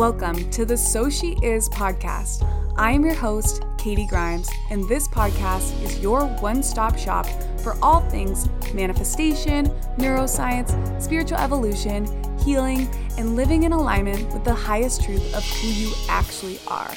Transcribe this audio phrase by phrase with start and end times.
[0.00, 2.48] Welcome to the So She Is podcast.
[2.78, 7.26] I am your host, Katie Grimes, and this podcast is your one stop shop
[7.60, 9.66] for all things manifestation,
[9.98, 12.06] neuroscience, spiritual evolution,
[12.38, 16.90] healing, and living in alignment with the highest truth of who you actually are.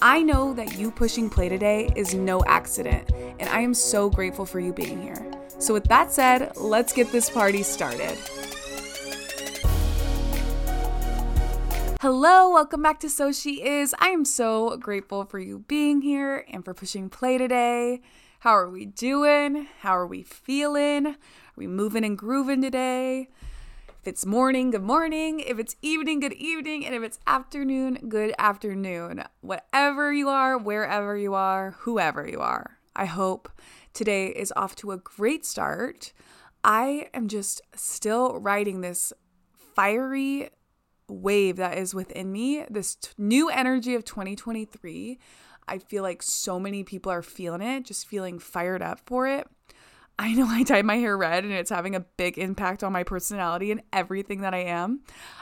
[0.00, 4.46] I know that you pushing play today is no accident, and I am so grateful
[4.46, 5.30] for you being here.
[5.58, 8.16] So, with that said, let's get this party started.
[12.00, 13.94] Hello, welcome back to So She Is.
[13.98, 18.00] I am so grateful for you being here and for pushing play today.
[18.38, 19.68] How are we doing?
[19.80, 21.08] How are we feeling?
[21.08, 21.16] Are
[21.56, 23.28] we moving and grooving today?
[24.00, 25.40] If it's morning, good morning.
[25.40, 26.86] If it's evening, good evening.
[26.86, 29.24] And if it's afternoon, good afternoon.
[29.42, 33.50] Whatever you are, wherever you are, whoever you are, I hope
[33.92, 36.14] today is off to a great start.
[36.64, 39.12] I am just still riding this
[39.74, 40.48] fiery
[41.10, 45.18] wave that is within me, this t- new energy of 2023.
[45.68, 49.46] I feel like so many people are feeling it, just feeling fired up for it.
[50.18, 53.04] I know I dyed my hair red and it's having a big impact on my
[53.04, 55.00] personality and everything that I am.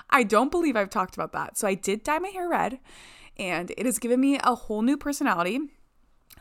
[0.08, 1.58] I don't believe I've talked about that.
[1.58, 2.78] So I did dye my hair red
[3.36, 5.58] and it has given me a whole new personality.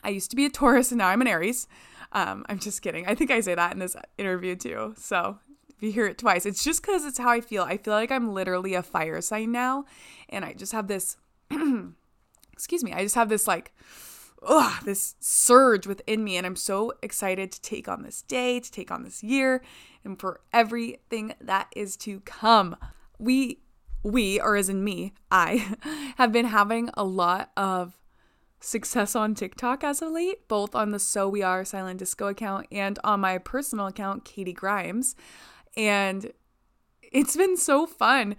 [0.03, 1.67] I used to be a Taurus and now I'm an Aries.
[2.11, 3.08] Um, I'm just kidding.
[3.08, 4.94] I think I say that in this interview too.
[4.98, 5.39] So
[5.78, 7.64] if you hear it twice, it's just because it's how I feel.
[7.64, 9.86] I feel like I'm literally a fire sign now.
[10.28, 11.17] And I just have this,
[12.52, 13.73] excuse me, I just have this like,
[14.42, 16.36] ugh, this surge within me.
[16.36, 19.61] And I'm so excited to take on this day, to take on this year,
[20.03, 22.75] and for everything that is to come.
[23.20, 23.59] We,
[24.02, 25.78] we, or as in me, I
[26.17, 28.00] have been having a lot of
[28.59, 32.66] success on TikTok as of late, both on the So We Are Silent Disco account
[32.72, 35.16] and on my personal account, Katie Grimes
[35.78, 36.31] and
[37.02, 38.36] it's been so fun.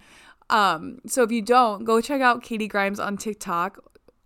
[0.49, 3.79] Um, so if you don't, go check out Katie Grimes on TikTok.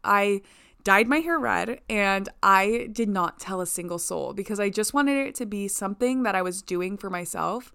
[0.03, 0.41] I
[0.83, 4.93] dyed my hair red and I did not tell a single soul because I just
[4.93, 7.71] wanted it to be something that I was doing for myself.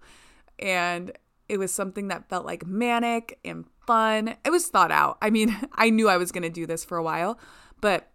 [0.59, 1.11] And
[1.47, 4.35] it was something that felt like manic and fun.
[4.45, 5.17] It was thought out.
[5.21, 7.39] I mean, I knew I was going to do this for a while,
[7.81, 8.11] but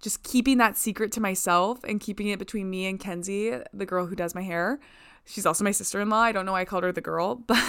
[0.00, 4.06] just keeping that secret to myself and keeping it between me and Kenzie, the girl
[4.06, 4.78] who does my hair,
[5.28, 6.22] She's also my sister in law.
[6.22, 7.62] I don't know why I called her the girl, but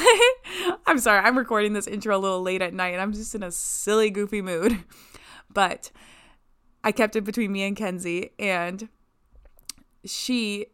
[0.88, 1.20] I'm sorry.
[1.20, 4.10] I'm recording this intro a little late at night and I'm just in a silly,
[4.10, 4.84] goofy mood.
[5.54, 5.92] But
[6.84, 8.88] I kept it between me and Kenzie, and
[10.06, 10.68] she,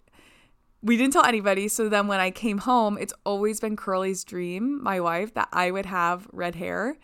[0.83, 1.67] we didn't tell anybody.
[1.67, 5.71] So then when I came home, it's always been Curly's dream, my wife, that I
[5.71, 6.97] would have red hair.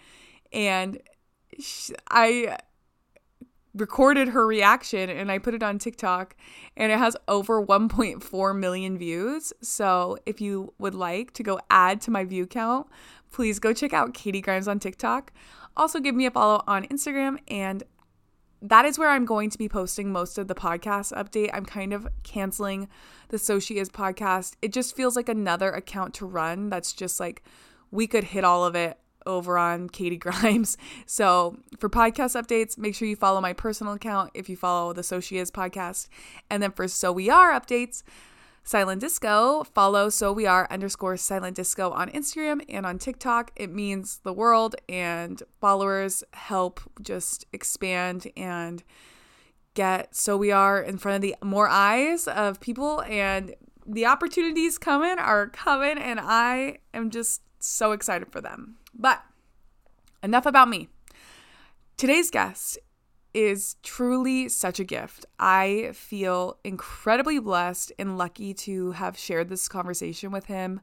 [0.53, 1.01] And
[1.59, 2.57] she, I,
[3.73, 6.35] recorded her reaction and I put it on TikTok
[6.75, 9.53] and it has over 1.4 million views.
[9.61, 12.87] So if you would like to go add to my view count,
[13.31, 15.31] please go check out Katie Grimes on TikTok.
[15.77, 17.83] Also give me a follow on Instagram and
[18.61, 21.49] that is where I'm going to be posting most of the podcast update.
[21.53, 22.87] I'm kind of canceling
[23.29, 24.53] the So She Is podcast.
[24.61, 27.41] It just feels like another account to run that's just like
[27.89, 30.77] we could hit all of it over on Katie Grimes.
[31.05, 35.03] So for podcast updates, make sure you follow my personal account if you follow the
[35.03, 36.07] So She Is podcast.
[36.49, 38.03] And then for So We Are updates,
[38.63, 43.51] Silent Disco, follow So We Are underscore Silent Disco on Instagram and on TikTok.
[43.55, 48.83] It means the world and followers help just expand and
[49.73, 53.55] get So We Are in front of the more eyes of people and
[53.85, 58.77] the opportunities coming are coming and I am just so excited for them.
[58.93, 59.23] But
[60.23, 60.89] enough about me.
[61.97, 62.79] Today's guest
[63.33, 65.25] is truly such a gift.
[65.39, 70.81] I feel incredibly blessed and lucky to have shared this conversation with him.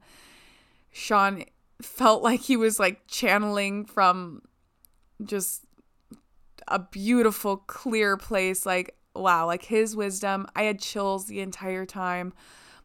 [0.91, 1.45] Shaun
[1.83, 4.43] felt like he was like channeling from
[5.25, 5.65] just
[6.67, 8.65] a beautiful, clear place.
[8.65, 10.47] Like, wow, like his wisdom.
[10.57, 12.33] I had chills the entire time.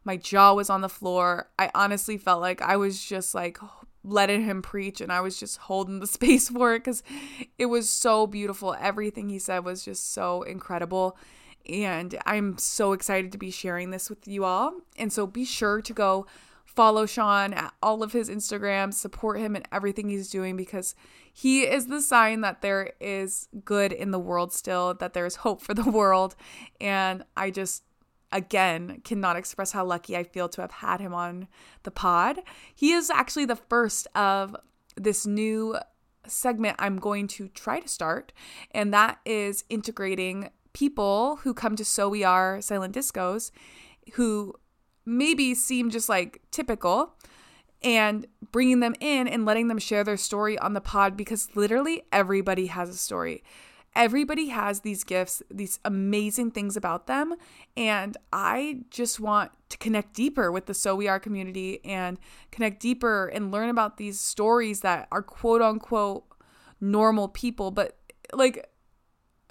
[0.04, 1.48] My jaw was on the floor.
[1.58, 3.58] I honestly felt like I was just like
[4.04, 7.02] letting him preach and I was just holding the space for it cuz
[7.58, 8.76] it was so beautiful.
[8.78, 11.16] Everything he said was just so incredible.
[11.66, 14.74] And I'm so excited to be sharing this with you all.
[14.98, 16.26] And so be sure to go
[16.74, 20.94] follow Shaun at all of his Instagrams, support him in everything he's doing because
[21.32, 25.36] he is the sign that there is good in the world still, that there is
[25.36, 26.34] hope for the world.
[26.80, 27.84] And I just
[28.34, 31.48] again, cannot express how lucky I feel to have had him on
[31.84, 32.40] the pod.
[32.74, 34.54] He is actually the first of
[34.96, 35.76] this new
[36.26, 38.32] segment I'm going to try to start,
[38.72, 43.50] and that is integrating people who come to So We Are Silent Discos
[44.14, 44.54] who
[45.06, 47.14] maybe seem just like typical
[47.82, 52.02] and bringing them in and letting them share their story on the pod because literally
[52.12, 53.42] everybody has a story.
[53.96, 57.34] Everybody has these gifts, these amazing things about them.
[57.76, 62.18] And I just want to connect deeper with the So We Are community and
[62.50, 66.24] connect deeper and learn about these stories that are quote unquote
[66.80, 67.70] normal people.
[67.70, 67.96] But
[68.32, 68.68] like,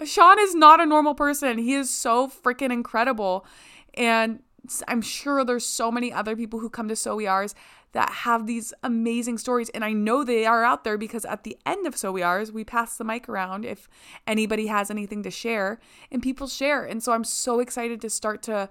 [0.04, 1.56] Shaun is not a normal person.
[1.56, 3.46] He is so freaking incredible.
[3.94, 4.42] And
[4.88, 7.54] I'm sure there's so many other people who come to So We Are's
[7.94, 9.70] that have these amazing stories.
[9.70, 12.52] And I know they are out there because at the end of So We Are's,
[12.52, 13.88] we pass the mic around if
[14.26, 15.80] anybody has anything to share
[16.10, 16.84] and people share.
[16.84, 18.68] And so I'm so excited to start to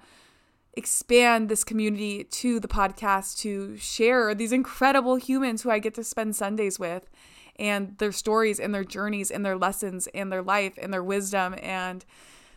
[0.74, 6.04] expand this community to the podcast to share these incredible humans who I get to
[6.04, 7.10] spend Sundays with
[7.58, 11.56] and their stories and their journeys and their lessons and their life and their wisdom.
[11.62, 12.04] And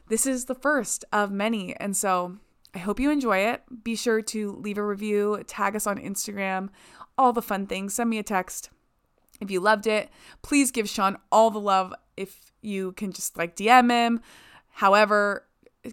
[0.09, 1.77] this is the first of many.
[1.77, 2.39] And so
[2.77, 3.63] I hope you enjoy it.
[3.85, 6.69] Be sure to leave a review, tag us on Instagram,
[7.17, 7.95] all the fun things.
[7.95, 8.69] Send me a text
[9.41, 10.11] if you loved it.
[10.43, 14.21] Please give Shaun all the love if you can just like DM him.
[14.73, 15.47] However,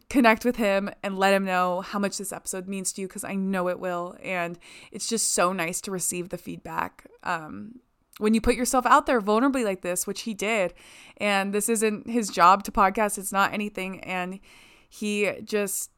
[0.10, 3.24] connect with him and let him know how much this episode means to you because
[3.24, 4.18] I know it will.
[4.22, 4.60] And
[4.92, 7.06] it's just so nice to receive the feedback.
[7.24, 7.80] Um,
[8.18, 10.74] when you put yourself out there vulnerably like this, which he did,
[11.16, 14.02] and this isn't his job to podcast, it's not anything.
[14.02, 14.42] And
[14.90, 15.90] he just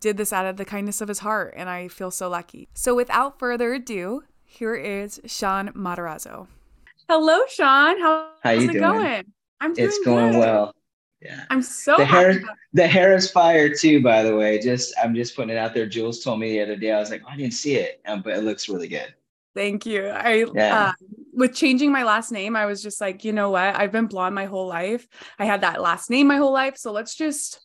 [0.00, 2.68] did this out of the kindness of his heart, and I feel so lucky.
[2.74, 6.46] So, without further ado, here is Shaun Maderazo.
[7.08, 8.00] Hello, Shaun.
[8.00, 8.82] How, How how's you it doing?
[8.82, 9.24] going?
[9.60, 10.38] I'm doing It's going good.
[10.38, 10.74] well.
[11.20, 11.44] Yeah.
[11.50, 12.40] I'm so The hair,
[12.74, 14.00] the hair is fire too.
[14.02, 15.86] By the way, just I'm just putting it out there.
[15.86, 16.92] Jules told me the other day.
[16.92, 19.12] I was like, "Oh, I didn't see it, um, but it looks really good.
[19.54, 20.06] Thank you.
[20.08, 20.88] I Yeah.
[20.88, 20.92] uh,
[21.32, 23.74] with changing my last name, I was just like, you know what?
[23.74, 25.08] I've been blonde my whole life.
[25.38, 27.64] I had that last name my whole life, so let's just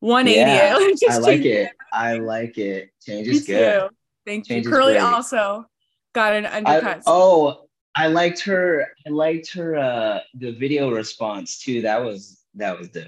[0.00, 1.10] 180 Yeah, it.
[1.10, 1.72] I like it.
[1.92, 2.90] I like it.
[3.04, 3.88] Change is good.
[4.26, 4.70] Thank Change you.
[4.70, 5.02] Curly great.
[5.02, 5.66] also
[6.14, 7.02] got an I, undercut.
[7.06, 8.86] oh, I liked her.
[9.06, 9.76] I liked her.
[9.76, 11.82] Uh, the video response too.
[11.82, 13.06] That was that was dope.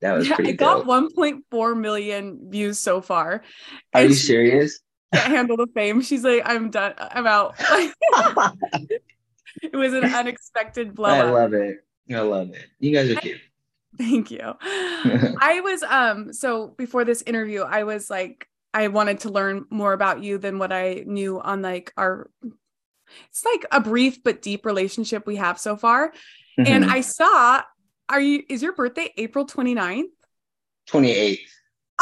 [0.00, 1.14] That was yeah, pretty I got dope.
[1.14, 3.42] 1.4 million views so far.
[3.94, 4.80] Are and you serious?
[5.14, 6.00] Can't handle the fame.
[6.00, 6.94] She's like, I'm done.
[6.98, 7.54] I'm out.
[9.62, 11.84] it was an unexpected blow I love it.
[12.10, 12.66] I love it.
[12.78, 13.40] You guys are cute.
[13.98, 14.40] Thank you.
[14.62, 19.92] I was um so before this interview, I was like I wanted to learn more
[19.92, 22.30] about you than what I knew on like our
[23.28, 26.12] it's like a brief but deep relationship we have so far.
[26.56, 26.88] And Mhm.
[26.90, 27.62] I saw
[28.08, 30.10] are you is your birthday April 29th?
[30.86, 31.40] 28.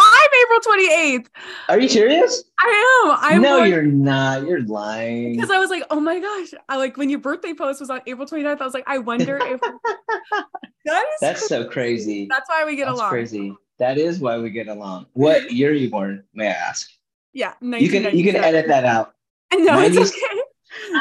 [0.00, 1.26] I'm April 28th.
[1.68, 2.44] Are you serious?
[2.60, 3.18] I am.
[3.20, 4.46] I'm no, was you're not.
[4.46, 5.34] You're lying.
[5.34, 6.48] because I was like, oh my gosh.
[6.68, 8.60] I like when your birthday post was on April 29th.
[8.60, 9.60] I was like, I wonder if
[10.84, 12.26] that is That's so crazy.
[12.30, 13.10] That's why we get That's along.
[13.10, 13.54] crazy.
[13.78, 15.06] That is why we get along.
[15.14, 16.24] What year are you born?
[16.32, 16.88] May I ask?
[17.32, 17.54] Yeah.
[17.60, 19.14] You can you can edit that out.
[19.54, 20.42] No, it's okay.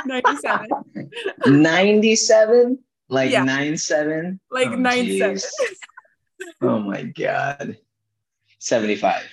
[0.05, 0.67] 97.
[1.45, 2.79] 97?
[3.09, 3.43] Like Yeah.
[3.43, 4.39] nine seven?
[4.49, 5.35] Like Oh, nine seven.
[5.35, 5.45] jeez.
[6.61, 7.77] Oh my god.
[8.59, 9.23] 75.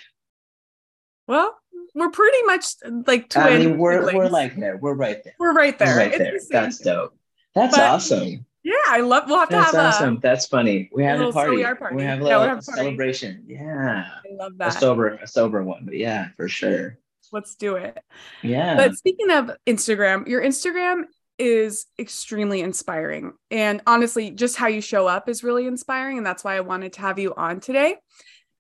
[1.27, 1.57] Well,
[1.95, 2.67] we're pretty much
[3.07, 3.45] like twin.
[3.47, 4.77] I mean, we're we're like there.
[4.77, 5.35] We're right there.
[5.39, 5.89] we're right there.
[5.89, 6.33] We're right there.
[6.33, 7.17] the That's dope.
[7.55, 8.47] That's But- awesome.
[8.67, 9.25] Yeah, I love.
[9.27, 10.21] We'll have to That's have awesome.
[10.23, 10.89] That's funny.
[10.91, 11.63] We have a party.
[11.63, 11.97] Party.
[11.97, 13.45] We have a little we'll have a celebration.
[13.47, 14.07] Yeah.
[14.09, 14.69] I love that.
[14.75, 16.99] A sober, a sober one, but yeah, for sure.
[17.31, 17.99] Let's do it.
[18.43, 18.77] Yeah.
[18.77, 21.03] But speaking of Instagram, your Instagram
[21.39, 23.35] is extremely inspiring.
[23.51, 26.17] And honestly, just how you show up is really inspiring.
[26.17, 27.97] And that's why I wanted to have you on today.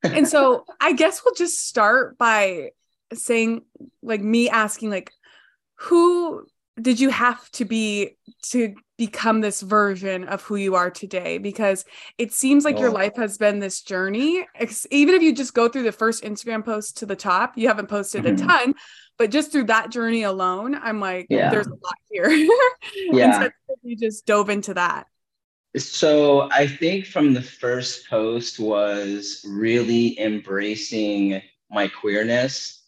[0.04, 2.70] And so I guess we'll just start by
[3.12, 3.62] saying,
[4.02, 5.12] like, me asking, like,
[5.76, 6.46] who
[6.80, 11.38] did you have to be to become this version of who you are today?
[11.38, 11.84] Because
[12.18, 12.92] it seems like your Oh.
[12.94, 14.46] life has been this journey.
[14.90, 17.88] Even if you just go through the first Instagram post to the top, you haven't
[17.88, 18.34] posted Mhm.
[18.34, 18.74] a ton,
[19.18, 21.50] but just through that journey alone, I'm like, Yeah.
[21.50, 22.28] there's a lot here.
[22.30, 22.50] Yeah.
[23.44, 25.06] and so you just dove into that.
[25.76, 32.82] So I think from the first post was really embracing my queerness,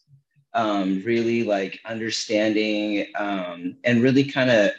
[0.53, 4.71] um, really like understanding um, and really kind of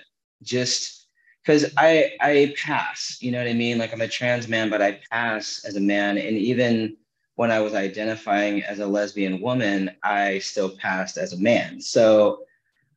[0.42, 1.06] just
[1.42, 3.76] because I I pass, you know what I mean?
[3.76, 6.96] Like I'm a trans man, but I pass as a man, and even
[7.36, 11.80] when I was identifying as a lesbian woman, I still passed as a man.
[11.80, 12.40] So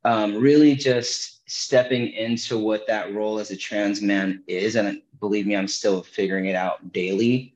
[0.04, 4.78] um, really just stepping into what that role as a trans man is.
[4.78, 7.54] And believe me, I'm still figuring it out daily.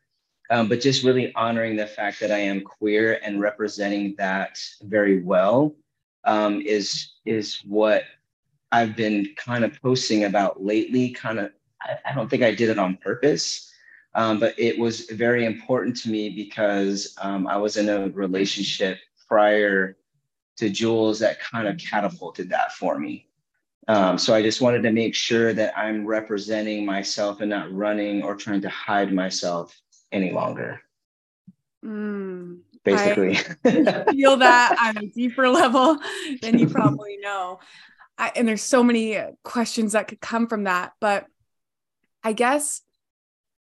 [0.49, 5.23] Um, but just really honoring the fact that I am queer and representing that very
[5.23, 5.73] well
[6.25, 8.03] um, is is what
[8.73, 11.11] I've been kind of posting about lately.
[11.11, 13.71] Kind of, I, I don't think I did it on purpose,
[14.13, 18.99] um, but it was very important to me because um, I was in a relationship
[19.29, 19.95] prior
[20.57, 23.29] to Jules that kind of catapulted that for me.
[23.87, 28.23] Um, so I just wanted to make sure that I'm representing myself and not running
[28.23, 29.79] or trying to hide myself
[30.11, 30.81] any longer.
[31.83, 35.97] Mm, Basically, I feel that on a deeper level
[36.41, 37.59] than you probably know.
[38.17, 41.25] I, and there's so many questions that could come from that, but
[42.23, 42.81] I guess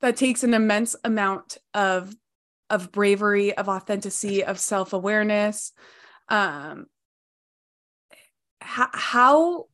[0.00, 2.14] that takes an immense amount of
[2.70, 5.72] of bravery, of authenticity, of self awareness.
[6.28, 6.86] Um,
[8.60, 9.66] how, how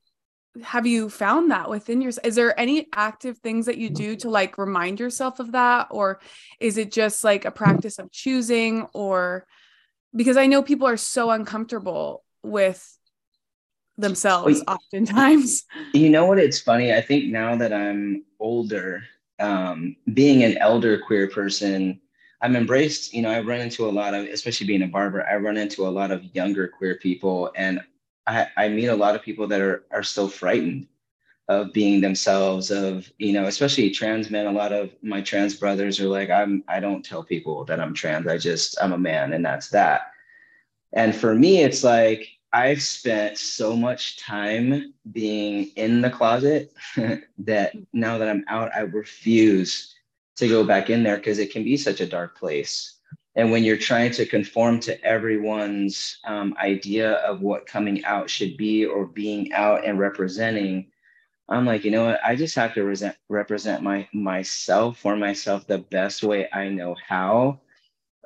[0.62, 2.26] have you found that within yourself?
[2.26, 5.88] Is there any active things that you do to like remind yourself of that?
[5.90, 6.20] Or
[6.60, 8.86] is it just like a practice of choosing?
[8.94, 9.46] Or
[10.14, 12.96] because I know people are so uncomfortable with
[13.98, 15.64] themselves oftentimes.
[15.92, 16.38] You know what?
[16.38, 16.92] It's funny.
[16.92, 19.02] I think now that I'm older,
[19.38, 22.00] um, being an elder queer person,
[22.42, 25.36] I'm embraced, you know, I run into a lot of, especially being a barber, I
[25.36, 27.80] run into a lot of younger queer people and
[28.26, 30.88] I, I meet a lot of people that are are still frightened
[31.48, 34.46] of being themselves, of, you know, especially trans men.
[34.46, 37.94] A lot of my trans brothers are like, I'm I don't tell people that I'm
[37.94, 38.26] trans.
[38.26, 40.12] I just I'm a man and that's that.
[40.92, 46.72] And for me, it's like I've spent so much time being in the closet
[47.38, 49.94] that now that I'm out, I refuse
[50.36, 52.95] to go back in there because it can be such a dark place.
[53.36, 58.56] And when you're trying to conform to everyone's um, idea of what coming out should
[58.56, 60.86] be or being out and representing,
[61.50, 62.20] I'm like, you know what?
[62.24, 66.96] I just have to resent, represent my myself for myself the best way I know
[67.06, 67.60] how.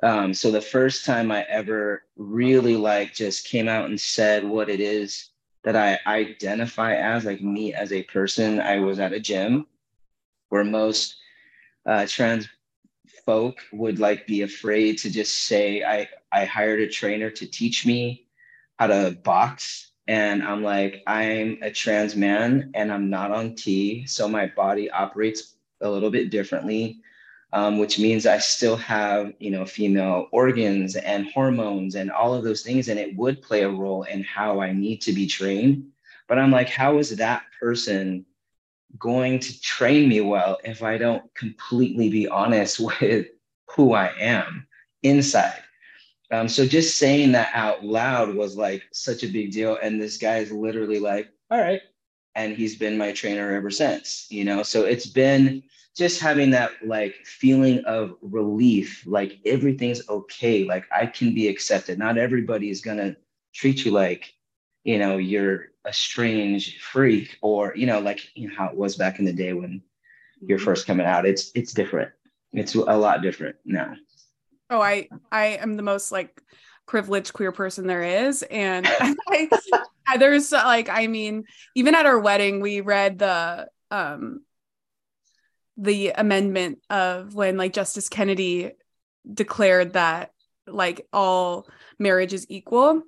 [0.01, 4.69] Um, so the first time I ever really like just came out and said what
[4.69, 5.29] it is
[5.63, 9.67] that I identify as, like me as a person, I was at a gym
[10.49, 11.17] where most
[11.85, 12.47] uh, trans
[13.25, 17.85] folk would like be afraid to just say I I hired a trainer to teach
[17.85, 18.25] me
[18.79, 19.91] how to box.
[20.07, 24.89] And I'm like I'm a trans man and I'm not on T so my body
[24.89, 27.01] operates a little bit differently
[27.53, 32.43] um, which means I still have you know female organs and hormones and all of
[32.43, 35.85] those things and it would play a role in how I need to be trained.
[36.27, 38.25] But I'm like how is that person
[38.97, 43.27] going to train me well if I don't completely be honest with
[43.75, 44.67] who I am
[45.03, 45.63] inside.
[46.31, 49.77] Um, so just saying that out loud was like such a big deal.
[49.81, 51.81] And this guy is literally like, all right.
[52.35, 54.63] And he's been my trainer ever since, you know?
[54.63, 55.61] So it's been
[55.97, 60.63] just having that like feeling of relief, like everything's okay.
[60.63, 61.99] Like I can be accepted.
[61.99, 63.17] Not everybody is going to
[63.53, 64.33] treat you like,
[64.83, 68.95] you know, you're a strange freak or you know like you know how it was
[68.95, 69.81] back in the day when
[70.41, 70.65] you're mm-hmm.
[70.65, 71.25] first coming out.
[71.25, 72.11] It's it's different.
[72.53, 73.95] It's a lot different now.
[74.69, 76.41] Oh i i am the most like
[76.87, 78.43] privileged queer person there is.
[78.43, 78.87] And
[79.29, 79.49] I,
[80.17, 81.45] there's like i mean
[81.75, 84.41] even at our wedding we read the um
[85.77, 88.71] the amendment of when like justice kennedy
[89.31, 90.31] declared that
[90.67, 93.03] like all marriage is equal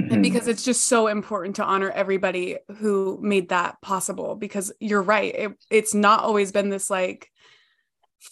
[0.00, 0.22] mm-hmm.
[0.22, 5.34] because it's just so important to honor everybody who made that possible because you're right
[5.34, 7.30] it, it's not always been this like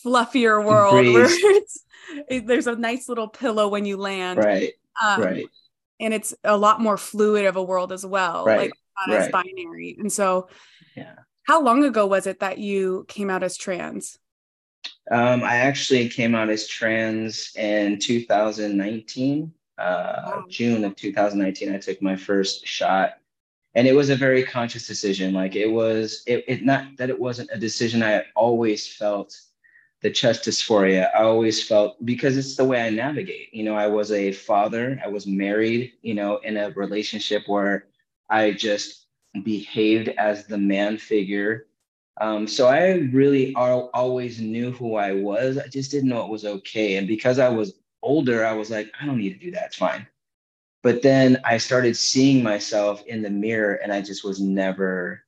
[0.04, 1.84] fluffier world where it's
[2.28, 5.46] it, there's a nice little pillow when you land right um, right
[6.00, 8.58] and it's a lot more fluid of a world as well right.
[8.58, 8.72] like
[9.06, 9.22] not right.
[9.22, 10.48] as binary and so
[10.96, 14.18] yeah how long ago was it that you came out as trans
[15.10, 22.00] um, i actually came out as trans in 2019 uh, June of 2019, I took
[22.00, 23.14] my first shot.
[23.74, 25.34] And it was a very conscious decision.
[25.34, 29.38] Like it was, it, it not that it wasn't a decision I always felt
[30.00, 31.08] the chest dysphoria.
[31.14, 33.52] I always felt because it's the way I navigate.
[33.52, 37.86] You know, I was a father, I was married, you know, in a relationship where
[38.28, 39.06] I just
[39.42, 41.66] behaved as the man figure.
[42.20, 45.58] Um, so I really al- always knew who I was.
[45.58, 46.96] I just didn't know it was okay.
[46.96, 47.72] And because I was
[48.04, 49.66] older, I was like, I don't need to do that.
[49.66, 50.06] It's fine.
[50.82, 55.22] But then I started seeing myself in the mirror and I just was never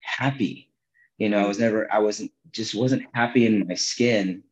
[0.00, 0.70] happy.
[1.16, 4.42] You know, I was never, I wasn't, just wasn't happy in my skin.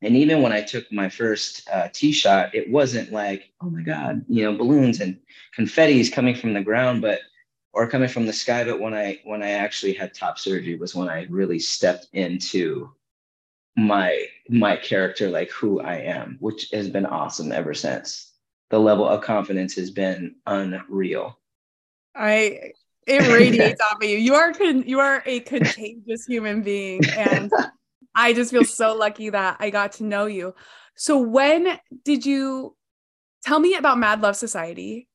[0.00, 3.82] And even when I took my first uh, tee shot, it wasn't like, oh my
[3.82, 5.18] God, you know, balloons and
[5.54, 7.20] confetti is coming from the ground, but
[7.72, 8.64] or coming from the sky.
[8.64, 12.90] But when I when I actually had top surgery was when I really stepped into
[13.76, 18.32] my my character like who I am, which has been awesome ever since.
[18.70, 21.38] The level of confidence has been unreal.
[22.14, 22.72] I
[23.06, 24.18] it radiates off of you.
[24.18, 27.50] You are con- you are a contagious human being and
[28.14, 30.54] I just feel so lucky that I got to know you.
[30.96, 32.76] So when did you
[33.44, 35.08] tell me about Mad Love Society?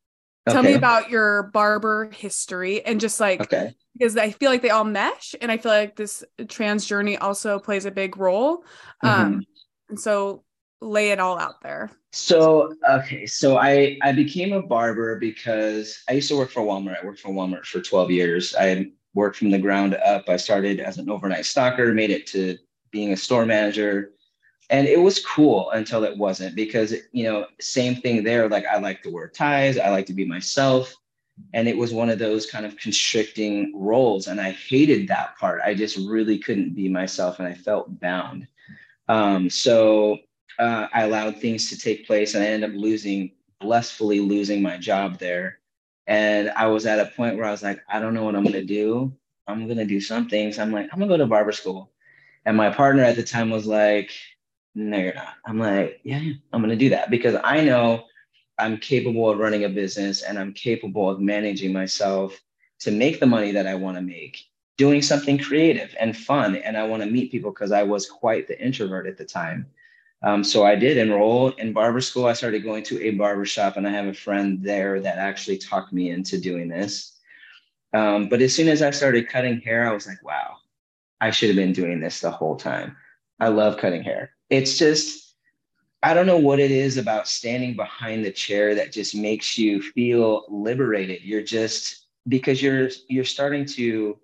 [0.54, 3.74] Tell me about your barber history and just like okay.
[3.98, 7.60] because I feel like they all mesh and I feel like this trans journey also
[7.60, 8.64] plays a big role.
[9.04, 9.34] Um, mm-hmm.
[9.34, 9.46] Um
[9.90, 10.44] and so
[10.82, 11.90] lay it all out there.
[12.12, 17.02] So okay, so I I became a barber because I used to work for Walmart.
[17.02, 18.56] I worked for Walmart for 12 years.
[18.58, 20.30] I worked from the ground up.
[20.30, 22.58] I started as an overnight stocker, made it to
[22.92, 24.12] being a store manager,
[24.70, 28.78] and it was cool until it wasn't because you know same thing there like i
[28.78, 30.94] like to wear ties i like to be myself.
[31.54, 35.62] And it was one of those kind of constricting roles and i hated that part.
[35.64, 38.48] I just really couldn't be myself and i felt bound.
[39.08, 40.18] Um, so
[40.60, 44.78] uh, i allowed things to take place and i ended up losing blissfully losing my
[44.78, 45.60] job there.
[46.08, 48.44] And i was at a point where i was like i don't know what i'm
[48.44, 49.14] going to do.
[49.48, 51.92] I'm going to do some things i'm like i'm going to go to barber school.
[52.46, 54.12] And my partner at the time was like
[54.78, 55.34] no, you're not.
[55.44, 56.22] I'm like, yeah,
[56.54, 58.04] I'm going to do that because I know
[58.60, 62.40] I'm capable of running a business and I'm capable of managing myself
[62.82, 64.46] to make the money that I want to make,
[64.78, 66.58] doing something creative and fun.
[66.58, 69.66] And I want to meet people because I was quite the introvert at the time.
[70.22, 72.28] Um, so I did enroll in barber school.
[72.28, 75.58] I started going to a barber shop, and I have a friend there that actually
[75.58, 77.18] talked me into doing this.
[77.94, 80.58] Um, but as soon as I started cutting hair, I was like, wow,
[81.20, 82.96] I should have been doing this the whole time.
[83.40, 85.28] I love cutting hair it's just
[86.04, 89.82] I don't know what it is about standing behind the chair that just makes you
[89.82, 91.24] feel liberated.
[91.24, 94.18] You're just because you're you're starting to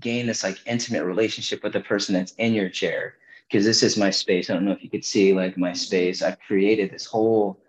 [0.00, 3.14] gain this like intimate relationship with the person that's in your chair
[3.48, 4.48] because this is my space.
[4.48, 6.22] I don't know if you could see like my space.
[6.22, 7.62] I've created this whole,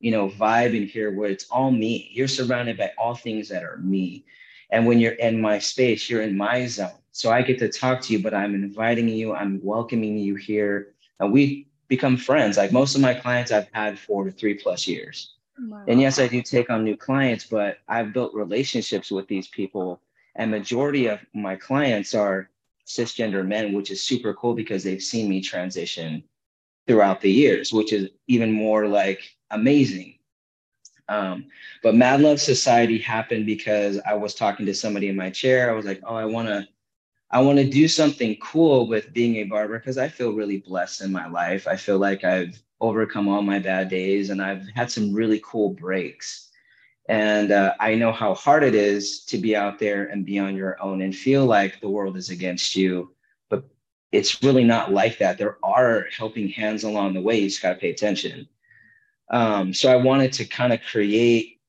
[0.00, 2.10] you know, vibe in here where it's all me.
[2.12, 4.24] You're surrounded by all things that are me.
[4.70, 6.98] And when you're in my space, you're in my zone.
[7.12, 10.94] So I get to talk to you, but I'm inviting you, I'm welcoming you here
[11.20, 12.56] and we become friends.
[12.56, 15.34] Like most of my clients I've had for three plus years.
[15.58, 15.84] Wow.
[15.88, 20.00] And yes, I do take on new clients, but I've built relationships with these people.
[20.34, 22.50] And majority of my clients are
[22.86, 26.22] cisgender men, which is super cool because they've seen me transition
[26.86, 30.18] throughout the years, which is even more like amazing.
[31.08, 31.46] Um,
[31.82, 35.70] but Mad Love Society happened because I was talking to somebody in my chair.
[35.70, 36.66] I was like, oh, I want to
[37.30, 41.02] I want to do something cool with being a barber because I feel really blessed
[41.02, 41.66] in my life.
[41.66, 45.70] I feel like I've overcome all my bad days and I've had some really cool
[45.70, 46.50] breaks.
[47.08, 50.56] And uh, I know how hard it is to be out there and be on
[50.56, 53.14] your own and feel like the world is against you.
[53.48, 53.64] But
[54.12, 55.38] it's really not like that.
[55.38, 57.38] There are helping hands along the way.
[57.38, 58.48] You just got to pay attention.
[59.30, 61.60] Um, so I wanted to kind of create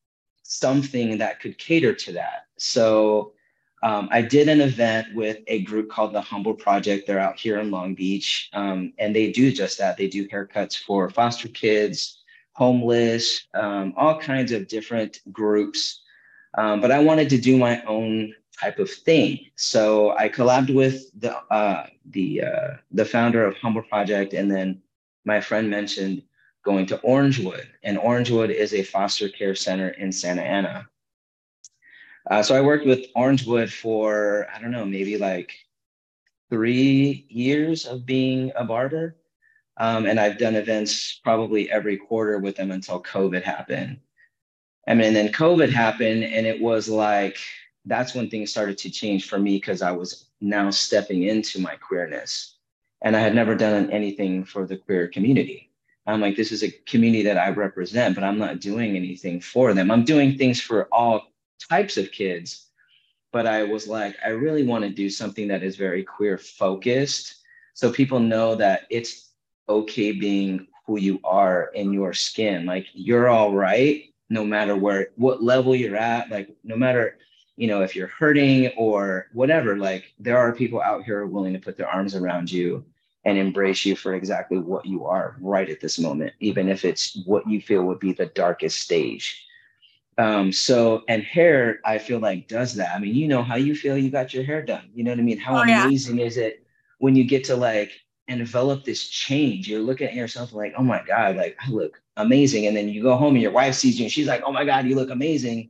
[0.43, 2.46] something that could cater to that.
[2.58, 3.34] So
[3.88, 7.08] um, I did an event with a group called the Humble Project.
[7.08, 9.95] They're out here in Long Beach, um, and they do just that.
[9.95, 12.21] They do haircuts for foster kids,
[12.52, 16.02] homeless, um, all kinds of different groups.
[16.58, 21.10] Um, but I wanted to do my own type of thing, so I collabed with
[21.17, 24.82] the uh, the uh, the founder of Humble Project, and then
[25.23, 26.23] my friend mentioned
[26.65, 30.89] going to Orangewood, and Orangewood is a foster care center in Santa Ana.
[32.29, 35.53] Uh, so I worked with Orangewood for, I don't know, maybe like
[36.49, 39.15] three years of being a barber.
[39.77, 43.99] Um, and I've done events probably every quarter with them until COVID happened.
[44.87, 47.37] I mean, and then COVID happened, and it was like
[47.85, 51.75] that's when things started to change for me because I was now stepping into my
[51.75, 52.55] queerness.
[53.01, 55.71] And I had never done anything for the queer community.
[56.05, 59.73] I'm like, this is a community that I represent, but I'm not doing anything for
[59.73, 59.91] them.
[59.91, 61.33] I'm doing things for all
[61.70, 62.67] types of kids
[63.32, 67.36] but i was like i really want to do something that is very queer focused.
[67.78, 69.34] So people know that it's
[69.70, 72.65] okay being who you are in your skin.
[72.65, 76.32] Like you're all right no matter where what level you're at.
[76.32, 77.20] Like no matter
[77.56, 81.60] you know if you're hurting or whatever like there are people out here willing to
[81.60, 82.84] put their arms around you
[83.26, 87.17] and embrace you for exactly what you are right at this moment even if it's
[87.26, 89.46] what you feel would be the darkest stage
[90.17, 92.95] um, so, and hair, I feel like does that.
[92.95, 94.89] I mean, you know how you feel you got your hair done.
[94.93, 95.38] You know what I mean?
[95.38, 96.25] How oh, amazing yeah.
[96.25, 96.65] is it
[96.97, 97.91] when you get to like
[98.27, 99.67] envelop this change?
[99.67, 102.65] You're looking at yourself like, oh my God, like I look amazing.
[102.65, 104.65] And then you go home and your wife sees you and she's like, oh my
[104.65, 105.69] God, you look amazing.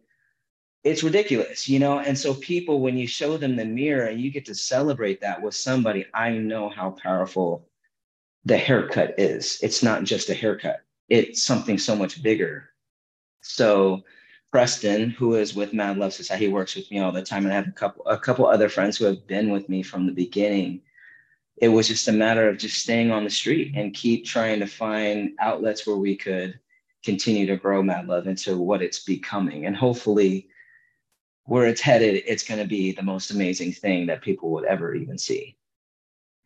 [0.86, 2.00] It's ridiculous, you know?
[2.00, 5.42] And so, people, when you show them the mirror and you get to celebrate that
[5.42, 7.68] with somebody, I know how powerful
[8.46, 9.60] the haircut is.
[9.62, 12.70] It's not just a haircut, it's something so much bigger.
[13.42, 14.04] So,
[14.52, 17.52] Preston, who is with Mad Love Society, he works with me all the time, and
[17.52, 20.14] I have a couple a couple other friends who have been with me from the
[20.14, 20.82] beginning.
[21.58, 24.68] It was just a matter of just staying on the street and keep trying to
[24.68, 26.60] find outlets where we could
[27.04, 29.66] continue to grow Mad Love into what it's becoming.
[29.66, 30.50] And hopefully,
[31.46, 34.94] where it's headed, it's going to be the most amazing thing that people would ever
[34.94, 35.56] even see.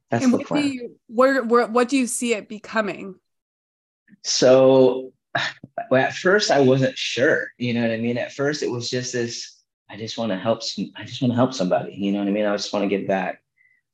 [0.09, 0.71] That's and the plan.
[0.71, 3.15] You, where, where, what do you see it becoming?
[4.23, 5.13] So,
[5.89, 7.47] well, at first, I wasn't sure.
[7.57, 8.17] You know what I mean?
[8.17, 9.57] At first, it was just this.
[9.89, 10.63] I just want to help.
[10.63, 11.93] Some, I just want to help somebody.
[11.93, 12.45] You know what I mean?
[12.45, 13.41] I just want to give back.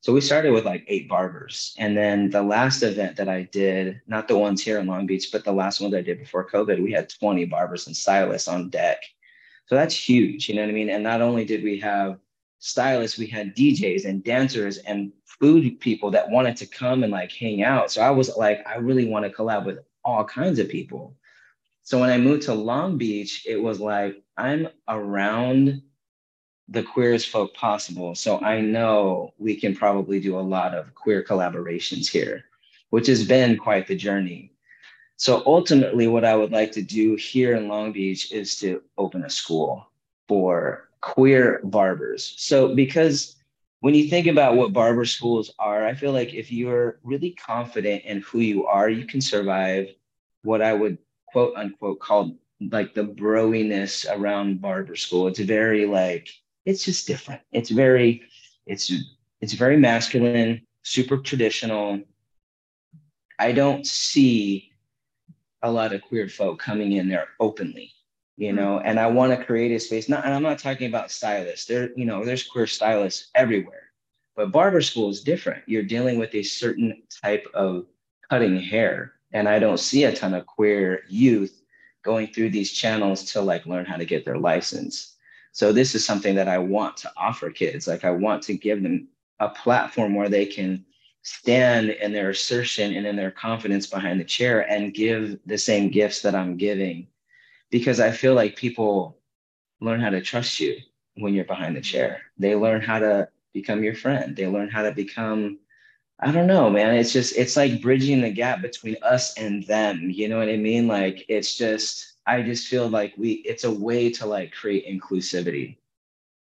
[0.00, 1.74] So we started with like eight barbers.
[1.76, 5.30] And then the last event that I did, not the ones here in Long Beach,
[5.32, 8.46] but the last one that I did before COVID, we had 20 barbers and stylists
[8.46, 9.02] on deck.
[9.66, 10.48] So that's huge.
[10.48, 10.88] You know what I mean?
[10.88, 12.18] And not only did we have
[12.60, 17.32] stylists, we had DJs and dancers and food people that wanted to come and like
[17.32, 17.90] hang out.
[17.90, 21.16] So I was like, I really want to collab with all kinds of people.
[21.88, 25.80] So when I moved to Long Beach, it was like I'm around
[26.68, 28.14] the queerest folk possible.
[28.14, 32.44] So I know we can probably do a lot of queer collaborations here,
[32.90, 34.52] which has been quite the journey.
[35.16, 39.24] So ultimately, what I would like to do here in Long Beach is to open
[39.24, 39.90] a school
[40.28, 42.34] for queer barbers.
[42.36, 43.36] So because
[43.80, 48.04] when you think about what barber schools are, I feel like if you're really confident
[48.04, 49.88] in who you are, you can survive
[50.42, 50.98] what I would
[51.32, 55.28] quote unquote called like the broiness around barber school.
[55.28, 56.28] It's very like
[56.64, 57.40] it's just different.
[57.52, 58.22] It's very,
[58.66, 58.92] it's
[59.40, 62.00] it's very masculine, super traditional.
[63.38, 64.72] I don't see
[65.62, 67.92] a lot of queer folk coming in there openly,
[68.36, 68.86] you know, mm-hmm.
[68.86, 70.08] and I want to create a space.
[70.08, 71.66] Not, and I'm not talking about stylists.
[71.66, 73.90] There, you know, there's queer stylists everywhere,
[74.36, 75.62] but barber school is different.
[75.66, 77.86] You're dealing with a certain type of
[78.28, 81.62] cutting hair, and I don't see a ton of queer youth
[82.02, 85.16] going through these channels to like learn how to get their license.
[85.52, 87.86] So this is something that I want to offer kids.
[87.86, 89.08] Like I want to give them
[89.40, 90.84] a platform where they can
[91.22, 95.90] stand in their assertion and in their confidence behind the chair and give the same
[95.90, 97.08] gifts that I'm giving.
[97.70, 99.18] Because I feel like people
[99.80, 100.76] learn how to trust you
[101.16, 102.22] when you're behind the chair.
[102.38, 104.34] They learn how to become your friend.
[104.34, 105.58] They learn how to become
[106.20, 106.94] I don't know, man.
[106.96, 110.10] It's just it's like bridging the gap between us and them.
[110.10, 110.88] You know what I mean?
[110.88, 115.76] Like it's just I just feel like we it's a way to like create inclusivity.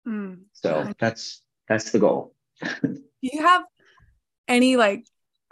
[0.06, 0.44] Mm.
[0.54, 2.34] So that's that's the goal.
[2.82, 3.64] Do you have
[4.48, 5.04] any like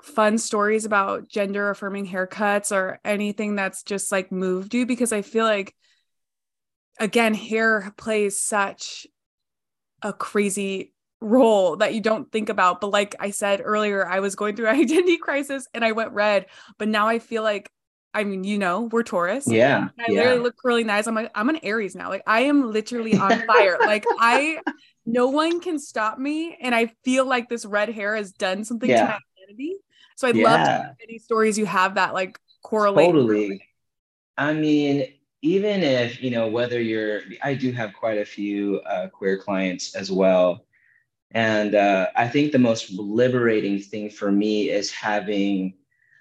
[0.03, 4.87] fun stories about gender affirming haircuts or anything that's just like moved you?
[4.87, 5.75] Because I feel like
[6.99, 9.07] again, hair plays such
[10.01, 10.94] a crazy
[11.25, 12.81] role that you don't think about.
[12.81, 16.13] But like I said earlier, I was going through an identity crisis and I went
[16.13, 16.47] red.
[16.79, 17.71] But now I feel like
[18.17, 19.49] I mean, you know, we're Taurus.
[19.49, 19.89] Yeah.
[19.99, 20.21] I yeah.
[20.21, 21.09] literally look really nice.
[21.09, 22.09] I'm like, I'm an Aries now.
[22.09, 23.77] Like I am literally on fire.
[23.81, 24.61] like I
[25.05, 26.57] no one can stop me.
[26.61, 29.01] And I feel like this red hair has done something yeah.
[29.01, 29.77] to my identity.
[30.17, 30.45] So I'd yeah.
[30.45, 33.07] love to any stories you have that like correlate.
[33.07, 33.69] Totally.
[34.39, 35.09] I mean,
[35.43, 39.97] even if, you know, whether you're I do have quite a few uh, queer clients
[39.97, 40.65] as well.
[41.35, 45.75] And uh, I think the most liberating thing for me is having,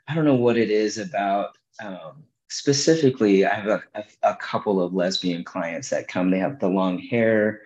[0.07, 2.23] I don't know what it is about um,
[2.53, 6.29] specifically, I have a, a, a, couple of lesbian clients that come.
[6.29, 7.61] They have the long hair,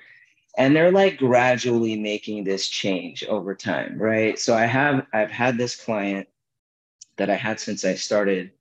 [0.58, 4.40] and they're like gradually making this change over time, right?
[4.40, 6.28] So I have I've had this client
[7.18, 8.52] that I had since I started.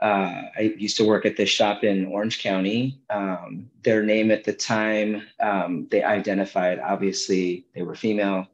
[0.00, 3.00] Uh, I used to work at this shop in Orange County.
[3.10, 8.46] Um, their name at the time, um, they identified obviously they were female,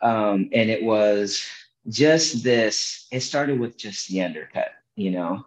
[0.00, 1.44] um, and it was
[1.88, 3.06] just this.
[3.12, 5.46] It started with just the undercut you know?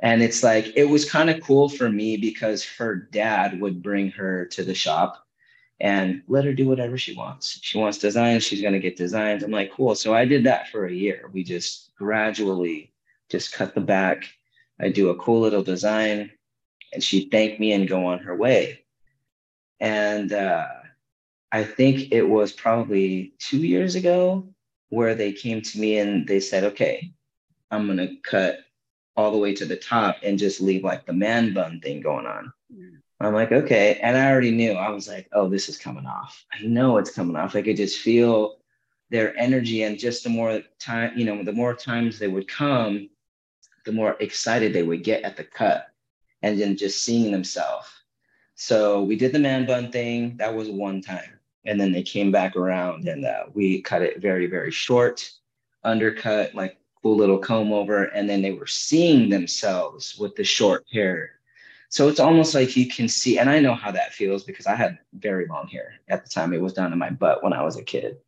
[0.00, 4.10] And it's like, it was kind of cool for me because her dad would bring
[4.10, 5.26] her to the shop
[5.78, 7.58] and let her do whatever she wants.
[7.62, 9.42] She wants designs, she's going to get designs.
[9.42, 9.94] I'm like, cool.
[9.94, 11.30] So I did that for a year.
[11.32, 12.89] We just gradually
[13.30, 14.24] just cut the back.
[14.80, 16.30] I do a cool little design
[16.92, 18.84] and she'd thank me and go on her way.
[19.78, 20.66] And uh,
[21.52, 24.48] I think it was probably two years ago
[24.88, 27.12] where they came to me and they said, okay,
[27.70, 28.60] I'm going to cut
[29.16, 32.26] all the way to the top and just leave like the man bun thing going
[32.26, 32.52] on.
[32.74, 32.96] Mm.
[33.20, 33.98] I'm like, okay.
[34.02, 36.44] And I already knew, I was like, oh, this is coming off.
[36.52, 37.54] I know it's coming off.
[37.54, 38.56] I could just feel
[39.10, 39.82] their energy.
[39.82, 43.09] And just the more time, you know, the more times they would come,
[43.90, 45.88] the more excited they would get at the cut
[46.42, 47.88] and then just seeing themselves.
[48.54, 50.36] So we did the man bun thing.
[50.36, 51.40] That was one time.
[51.66, 55.28] And then they came back around and uh, we cut it very, very short,
[55.82, 60.84] undercut, like cool little comb over, and then they were seeing themselves with the short
[60.92, 61.32] hair.
[61.88, 64.76] So it's almost like you can see, and I know how that feels because I
[64.76, 66.52] had very long hair at the time.
[66.52, 68.18] It was down to my butt when I was a kid.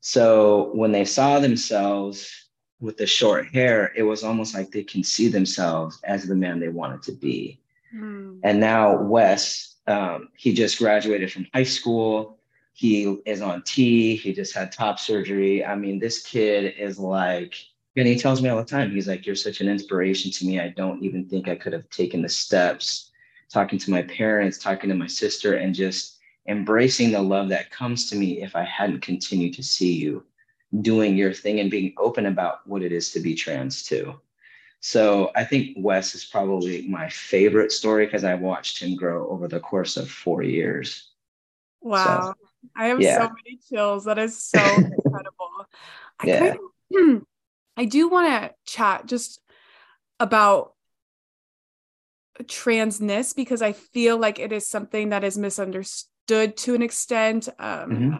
[0.00, 2.43] So when they saw themselves
[2.84, 6.60] with the short hair, it was almost like they can see themselves as the man
[6.60, 7.58] they wanted to be.
[7.94, 8.40] Mm.
[8.42, 12.38] And now Wes, um, he just graduated from high school.
[12.74, 14.16] He is on T.
[14.16, 15.64] He just had top surgery.
[15.64, 17.54] I mean, this kid is like,
[17.96, 20.60] and he tells me all the time, he's like, You're such an inspiration to me.
[20.60, 23.10] I don't even think I could have taken the steps,
[23.48, 26.18] talking to my parents, talking to my sister, and just
[26.48, 30.24] embracing the love that comes to me if I hadn't continued to see you
[30.80, 34.18] doing your thing and being open about what it is to be trans too.
[34.80, 39.48] So I think Wes is probably my favorite story because I watched him grow over
[39.48, 41.10] the course of four years.
[41.80, 42.34] Wow.
[42.38, 43.18] So, I have yeah.
[43.18, 44.04] so many chills.
[44.04, 45.66] That is so incredible.
[46.20, 46.38] I yeah.
[46.38, 46.58] Kind
[46.94, 47.22] of,
[47.76, 49.40] I do want to chat just
[50.20, 50.74] about
[52.42, 57.48] transness because I feel like it is something that is misunderstood to an extent.
[57.58, 58.16] Um, mm-hmm.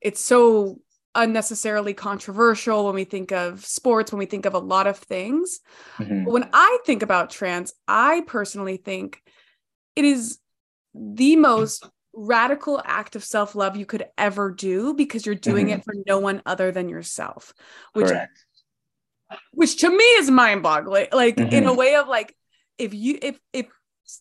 [0.00, 0.80] It's so
[1.14, 5.60] unnecessarily controversial when we think of sports, when we think of a lot of things.
[5.98, 6.24] Mm-hmm.
[6.24, 9.22] When I think about trans, I personally think
[9.96, 10.38] it is
[10.94, 15.80] the most radical act of self-love you could ever do because you're doing mm-hmm.
[15.80, 17.52] it for no one other than yourself
[17.92, 18.44] which Correct.
[19.52, 21.52] which to me is mind-boggling like mm-hmm.
[21.52, 22.36] in a way of like
[22.78, 23.66] if you if if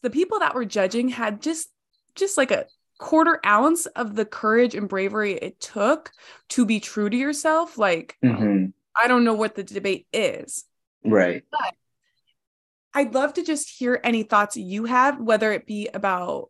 [0.02, 1.70] the people that were judging had just
[2.16, 2.66] just like a
[3.04, 6.10] quarter ounce of the courage and bravery it took
[6.48, 8.68] to be true to yourself, like mm-hmm.
[8.96, 10.64] I don't know what the debate is.
[11.04, 11.44] Right.
[11.52, 11.74] But
[12.94, 16.50] I'd love to just hear any thoughts you have, whether it be about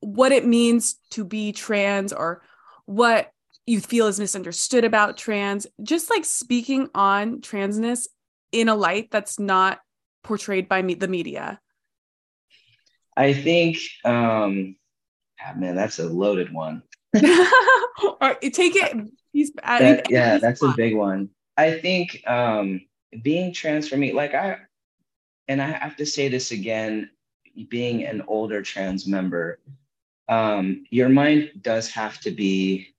[0.00, 2.42] what it means to be trans or
[2.86, 3.30] what
[3.66, 8.06] you feel is misunderstood about trans, just like speaking on transness
[8.52, 9.80] in a light that's not
[10.24, 11.60] portrayed by me, the media.
[13.14, 14.76] I think um,
[15.44, 16.82] Ah, man, that's a loaded one.
[17.14, 18.96] take it.
[19.32, 21.30] He's that, yeah, that's a big one.
[21.56, 22.82] I think um,
[23.22, 24.58] being trans for me, like I,
[25.48, 27.10] and I have to say this again,
[27.68, 29.58] being an older trans member,
[30.28, 32.94] um, your mind does have to be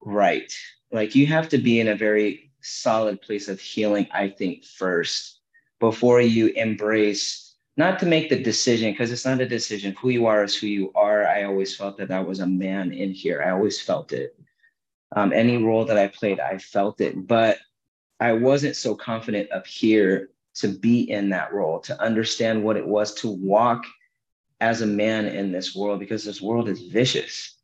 [0.00, 0.52] right.
[0.92, 5.40] Like you have to be in a very solid place of healing, I think, first
[5.78, 7.45] before you embrace
[7.76, 9.94] not to make the decision because it's not a decision.
[10.00, 11.26] Who you are is who you are.
[11.26, 13.42] I always felt that I was a man in here.
[13.42, 14.38] I always felt it.
[15.14, 17.26] Um, any role that I played, I felt it.
[17.26, 17.58] But
[18.18, 22.86] I wasn't so confident up here to be in that role, to understand what it
[22.86, 23.84] was to walk
[24.60, 27.56] as a man in this world because this world is vicious.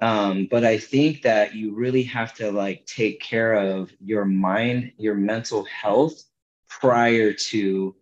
[0.00, 4.92] Um, but I think that you really have to like take care of your mind,
[4.96, 6.22] your mental health
[6.68, 7.94] prior to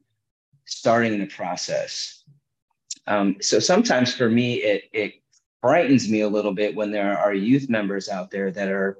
[0.68, 2.22] starting the process.
[3.06, 5.14] Um, so sometimes for me, it, it
[5.62, 8.98] frightens me a little bit when there are youth members out there that are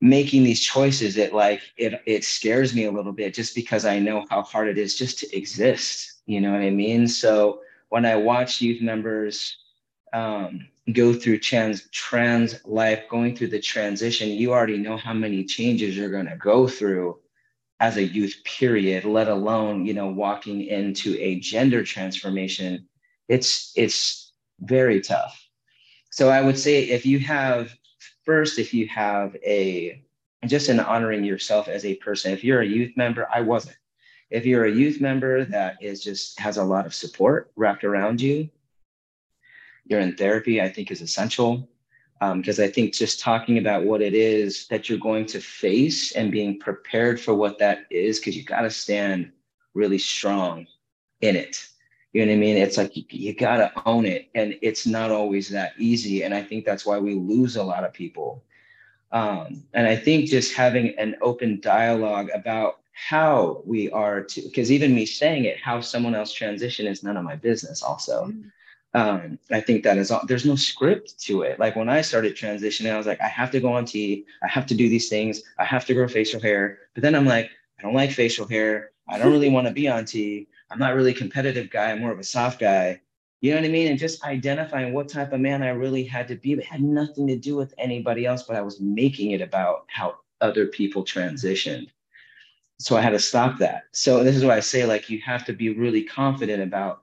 [0.00, 3.98] making these choices it like it it scares me a little bit just because I
[3.98, 6.20] know how hard it is just to exist.
[6.26, 7.06] You know what I mean?
[7.06, 7.60] So
[7.90, 9.56] when I watch youth members
[10.12, 15.44] um, go through trans trans life, going through the transition, you already know how many
[15.44, 17.18] changes you're going to go through
[17.80, 22.86] as a youth period let alone you know walking into a gender transformation
[23.28, 25.48] it's it's very tough.
[26.10, 27.74] So i would say if you have
[28.24, 30.02] first if you have a
[30.46, 33.76] just in honoring yourself as a person if you're a youth member i wasn't.
[34.30, 38.20] If you're a youth member that is just has a lot of support wrapped around
[38.20, 38.48] you
[39.86, 41.68] you're in therapy i think is essential
[42.20, 46.12] because um, I think just talking about what it is that you're going to face
[46.12, 49.32] and being prepared for what that is, because you got to stand
[49.72, 50.66] really strong
[51.22, 51.66] in it.
[52.12, 52.58] You know what I mean?
[52.58, 56.22] It's like you, you got to own it, and it's not always that easy.
[56.22, 58.44] And I think that's why we lose a lot of people.
[59.12, 64.70] Um, and I think just having an open dialogue about how we are to, because
[64.70, 67.82] even me saying it, how someone else transition is none of my business.
[67.82, 68.26] Also.
[68.26, 68.48] Mm-hmm
[68.94, 71.58] um, I think that is all, there's no script to it.
[71.58, 74.48] Like when I started transitioning, I was like, I have to go on T, I
[74.48, 76.78] have to do these things, I have to grow facial hair.
[76.94, 78.90] But then I'm like, I don't like facial hair.
[79.08, 80.48] I don't really want to be on T.
[80.70, 81.90] I'm not really a competitive guy.
[81.90, 83.00] I'm more of a soft guy.
[83.40, 83.88] You know what I mean?
[83.88, 87.26] And just identifying what type of man I really had to be, but had nothing
[87.28, 91.88] to do with anybody else, but I was making it about how other people transitioned.
[92.78, 93.84] So I had to stop that.
[93.92, 97.02] So this is why I say, like, you have to be really confident about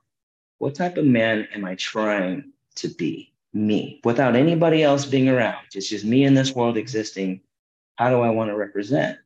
[0.58, 3.32] what type of man am I trying to be?
[3.54, 5.64] Me, without anybody else being around.
[5.74, 7.40] It's just me in this world existing.
[7.96, 9.18] How do I want to represent?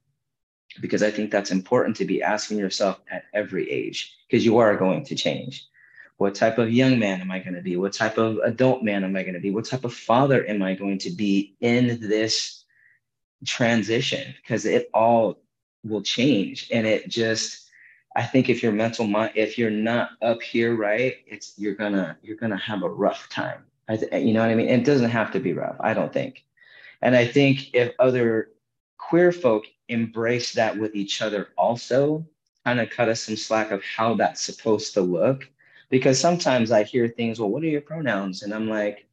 [0.80, 4.76] Because I think that's important to be asking yourself at every age, because you are
[4.76, 5.66] going to change.
[6.18, 7.76] What type of young man am I going to be?
[7.76, 9.50] What type of adult man am I going to be?
[9.50, 12.64] What type of father am I going to be in this
[13.44, 14.34] transition?
[14.40, 15.42] Because it all
[15.84, 17.61] will change and it just
[18.16, 22.16] i think if your mental mind if you're not up here right it's you're gonna
[22.22, 23.64] you're gonna have a rough time.
[23.88, 24.68] I th- you know what i mean?
[24.68, 26.44] It doesn't have to be rough i don't think.
[27.02, 28.50] And i think if other
[28.98, 32.26] queer folk embrace that with each other also
[32.64, 35.48] kind of cut us some slack of how that's supposed to look.
[35.90, 38.42] Because sometimes i hear things well what are your pronouns?
[38.42, 39.06] And i'm like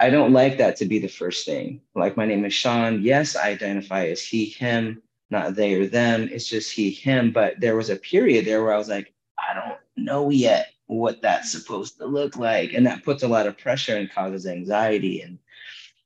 [0.00, 1.80] I don't like that to be the first thing.
[1.94, 3.02] Like, my name is Shaun.
[3.02, 5.00] Yes, I identify as he, him,
[5.32, 6.28] not they or them.
[6.30, 7.32] It's just he, him.
[7.32, 11.22] But there was a period there where I was like, I don't know yet what
[11.22, 12.72] that's supposed to look like.
[12.72, 15.22] And that puts a lot of pressure and causes anxiety.
[15.22, 15.38] And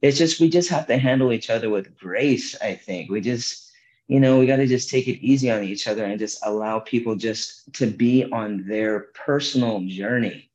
[0.00, 3.10] it's just, we just have to handle each other with grace, I think.
[3.10, 3.70] We just,
[4.08, 6.78] you know, we got to just take it easy on each other and just allow
[6.78, 10.46] people just to be on their personal journey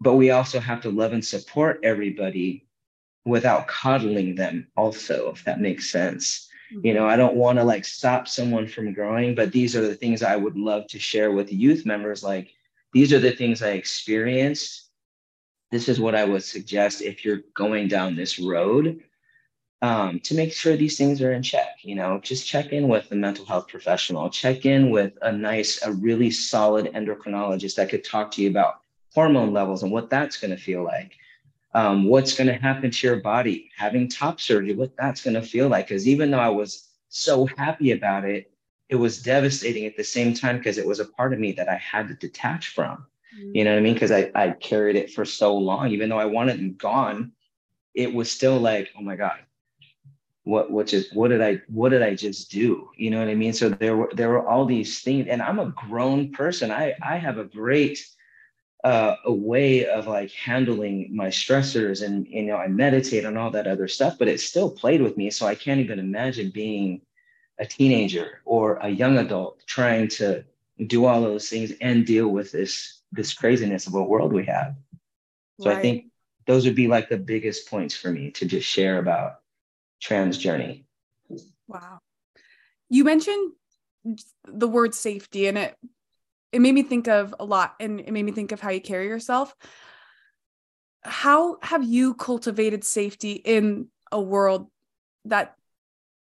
[0.00, 2.66] but we also have to love and support everybody
[3.24, 6.48] without coddling them also if that makes sense.
[6.70, 9.94] You know i don't want to like stop someone from growing but these are the
[9.94, 12.52] things i would love to share with youth members like
[12.92, 14.88] these are the things i experienced.
[15.70, 19.00] This is what i would suggest if you're going down this road
[19.82, 22.18] um, to make sure these things are in check you know?
[22.22, 24.30] Just check in with the mental health professional.
[24.30, 28.80] Check in with a nice a really solid endocrinologist that could talk to you about
[29.14, 31.16] hormone levels and what that's going to feel like.
[31.74, 35.42] Um, what's going to happen to your body having top surgery, what that's going to
[35.42, 35.88] feel like.
[35.88, 38.50] Because even though I was so happy about it,
[38.88, 41.68] it was devastating at the same time because it was a part of me that
[41.68, 43.06] I had to detach from.
[43.52, 43.94] You know what I mean?
[43.94, 47.32] Because I, I carried it for so long, even though I wanted it gone,
[47.94, 49.38] it was still like, oh my God,
[50.44, 52.88] what what just what did I what did I just do?
[52.96, 53.52] You know what I mean?
[53.52, 56.70] So there were there were all these things, and I'm a grown person.
[56.70, 58.06] I I have a great
[58.86, 63.50] uh, a way of like handling my stressors and you know i meditate on all
[63.50, 67.00] that other stuff but it still played with me so i can't even imagine being
[67.58, 70.44] a teenager or a young adult trying to
[70.86, 74.76] do all those things and deal with this this craziness of a world we have.
[75.60, 75.78] So right.
[75.78, 76.06] i think
[76.46, 79.40] those would be like the biggest points for me to just share about
[80.00, 80.84] trans journey.
[81.66, 81.98] Wow.
[82.88, 83.52] You mentioned
[84.46, 85.76] the word safety and it
[86.56, 88.80] it made me think of a lot and it made me think of how you
[88.80, 89.54] carry yourself.
[91.02, 94.70] How have you cultivated safety in a world
[95.26, 95.54] that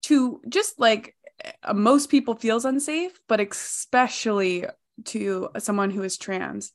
[0.02, 1.16] to just like
[1.64, 4.66] uh, most people feels unsafe but especially
[5.06, 6.72] to someone who is trans?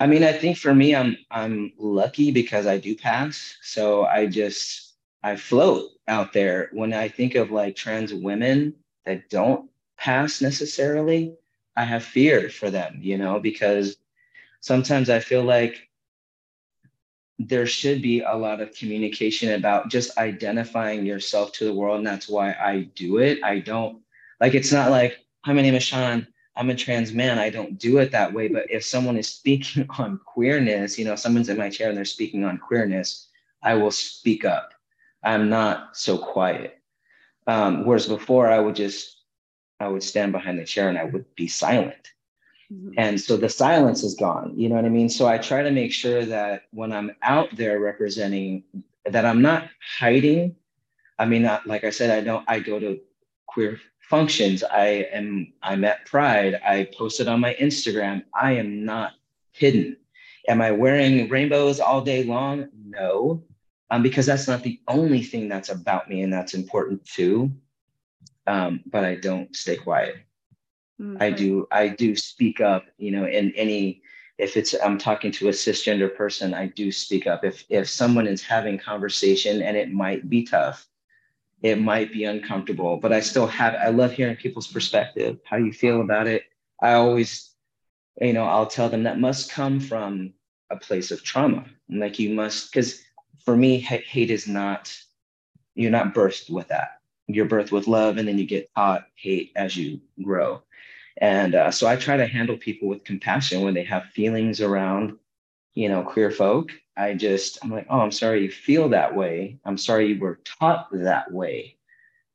[0.00, 3.56] I mean i think for me i'm i'm lucky because i do pass.
[3.62, 6.70] So i just i float out there.
[6.72, 8.74] When i think of like trans women
[9.06, 11.36] that don't pass necessarily
[11.76, 13.96] I have fear for them, you know, because
[14.60, 15.88] sometimes I feel like
[17.38, 21.98] there should be a lot of communication about just identifying yourself to the world.
[21.98, 23.42] And that's why I do it.
[23.42, 24.00] I don't
[24.40, 26.26] like it's not like, hi, my name is Shaun.
[26.56, 27.38] I'm a trans man.
[27.38, 28.46] I don't do it that way.
[28.48, 32.04] But if someone is speaking on queerness, you know, someone's in my chair and they're
[32.04, 33.28] speaking on queerness,
[33.62, 34.72] I will speak up.
[35.24, 36.78] I'm not so quiet.
[37.46, 39.13] Um, whereas before I would just
[39.84, 42.12] I would stand behind the chair and I would be silent.
[42.72, 42.92] Mm-hmm.
[42.96, 44.54] And so the silence is gone.
[44.56, 45.08] You know what I mean?
[45.08, 48.64] So I try to make sure that when I'm out there representing,
[49.04, 49.68] that I'm not
[49.98, 50.56] hiding.
[51.18, 52.44] I mean, like I said, I don't.
[52.48, 52.98] I go to
[53.46, 54.64] queer functions.
[54.64, 55.52] I am.
[55.62, 56.60] I'm at Pride.
[56.66, 58.24] I posted on my Instagram.
[58.34, 59.12] I am not
[59.52, 59.96] hidden.
[60.48, 62.68] Am I wearing rainbows all day long?
[62.84, 63.42] No,
[63.90, 67.52] um, because that's not the only thing that's about me, and that's important too
[68.46, 70.16] um, but I don't stay quiet.
[71.00, 71.22] Mm-hmm.
[71.22, 74.02] I do I do speak up, you know, in any
[74.38, 77.44] if it's I'm talking to a cisgender person, I do speak up.
[77.44, 80.86] If if someone is having conversation and it might be tough,
[81.62, 85.72] it might be uncomfortable, but I still have I love hearing people's perspective, how you
[85.72, 86.44] feel about it.
[86.80, 87.50] I always,
[88.20, 90.34] you know, I'll tell them that must come from
[90.70, 91.64] a place of trauma.
[91.88, 93.00] Like you must, because
[93.44, 94.96] for me, hate is not,
[95.74, 99.52] you're not burst with that your birth with love and then you get taught hate
[99.56, 100.62] as you grow.
[101.18, 105.16] And uh, so i try to handle people with compassion when they have feelings around
[105.74, 106.72] you know queer folk.
[106.96, 109.58] I just i'm like oh i'm sorry you feel that way.
[109.64, 111.76] I'm sorry you were taught that way.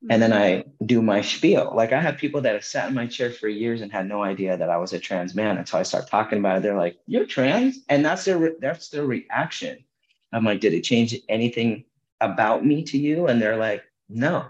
[0.09, 1.73] And then i do my spiel.
[1.75, 4.23] Like i have people that have sat in my chair for years and had no
[4.23, 6.63] idea that i was a trans man until i start talking about it.
[6.63, 7.79] They're like you're trans?
[7.89, 9.83] And that's their that's their reaction.
[10.31, 11.83] I'm like did it change anything
[12.21, 13.27] about me to you?
[13.27, 14.45] And they're like no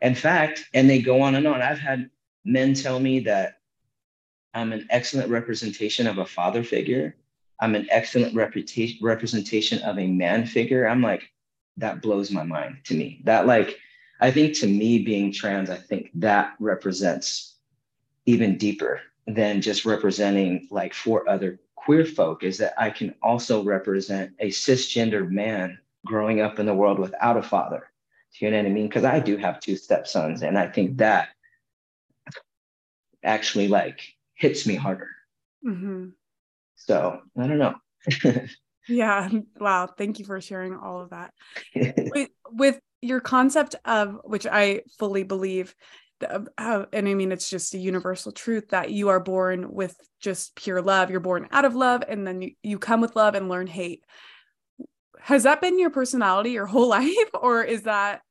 [0.00, 1.62] in fact, and they go on and on.
[1.62, 2.10] I've had
[2.44, 3.58] men tell me that
[4.54, 7.16] I'm an excellent representation of a father figure.
[7.60, 10.86] I'm an excellent reputation, representation of a man figure.
[10.86, 11.30] I'm like,
[11.76, 13.20] that blows my mind to me.
[13.24, 13.78] That like,
[14.20, 17.56] I think to me, being trans, I think that represents
[18.26, 23.62] even deeper than just representing like four other queer folk is that I can also
[23.62, 27.89] represent a cisgendered man growing up in the world without a father.
[28.38, 28.88] Do you know what I mean?
[28.88, 31.28] Because I do have two stepsons, and I think that
[33.24, 34.00] actually like
[34.34, 35.08] hits me harder.
[35.66, 36.08] Mm-hmm.
[36.76, 37.74] So I don't know.
[38.88, 39.28] yeah.
[39.58, 39.88] Wow.
[39.98, 41.34] Thank you for sharing all of that.
[41.74, 45.74] with, with your concept of which I fully believe
[46.28, 50.82] and I mean, it's just a universal truth that you are born with just pure
[50.82, 51.10] love.
[51.10, 54.04] You're born out of love, and then you, you come with love and learn hate.
[55.22, 58.22] Has that been your personality your whole life, or is that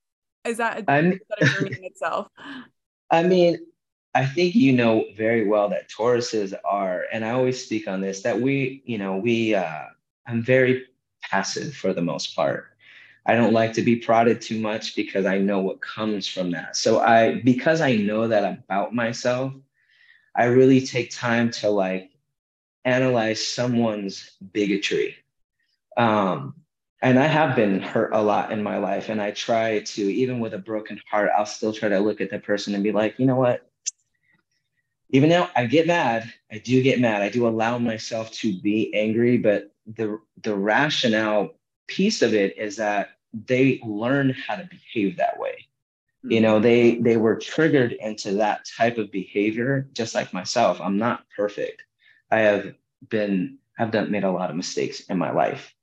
[0.45, 2.27] is that a, is that a journey in itself?
[3.11, 3.57] I mean,
[4.13, 8.21] I think you know very well that Tauruses are, and I always speak on this
[8.23, 9.55] that we, you know, we.
[9.55, 9.85] uh
[10.27, 10.85] I'm very
[11.23, 12.65] passive for the most part.
[13.25, 16.75] I don't like to be prodded too much because I know what comes from that.
[16.77, 19.53] So I because I know that about myself,
[20.35, 22.11] I really take time to like
[22.85, 25.15] analyze someone's bigotry.
[25.97, 26.55] Um,
[27.01, 29.09] and I have been hurt a lot in my life.
[29.09, 32.29] And I try to, even with a broken heart, I'll still try to look at
[32.29, 33.65] the person and be like, you know what?
[35.11, 37.21] Even though I get mad, I do get mad.
[37.21, 41.55] I do allow myself to be angry, but the the rationale
[41.87, 45.67] piece of it is that they learn how to behave that way
[46.23, 46.31] mm-hmm.
[46.31, 50.97] you know they they were triggered into that type of behavior just like myself i'm
[50.97, 51.83] not perfect
[52.31, 52.73] i have
[53.09, 55.73] been i've done made a lot of mistakes in my life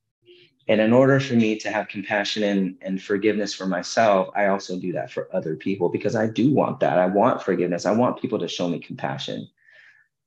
[0.69, 4.79] and in order for me to have compassion and, and forgiveness for myself i also
[4.79, 6.99] do that for other people because i do want that.
[6.99, 7.87] I want forgiveness.
[7.87, 9.49] I want people to show me compassion.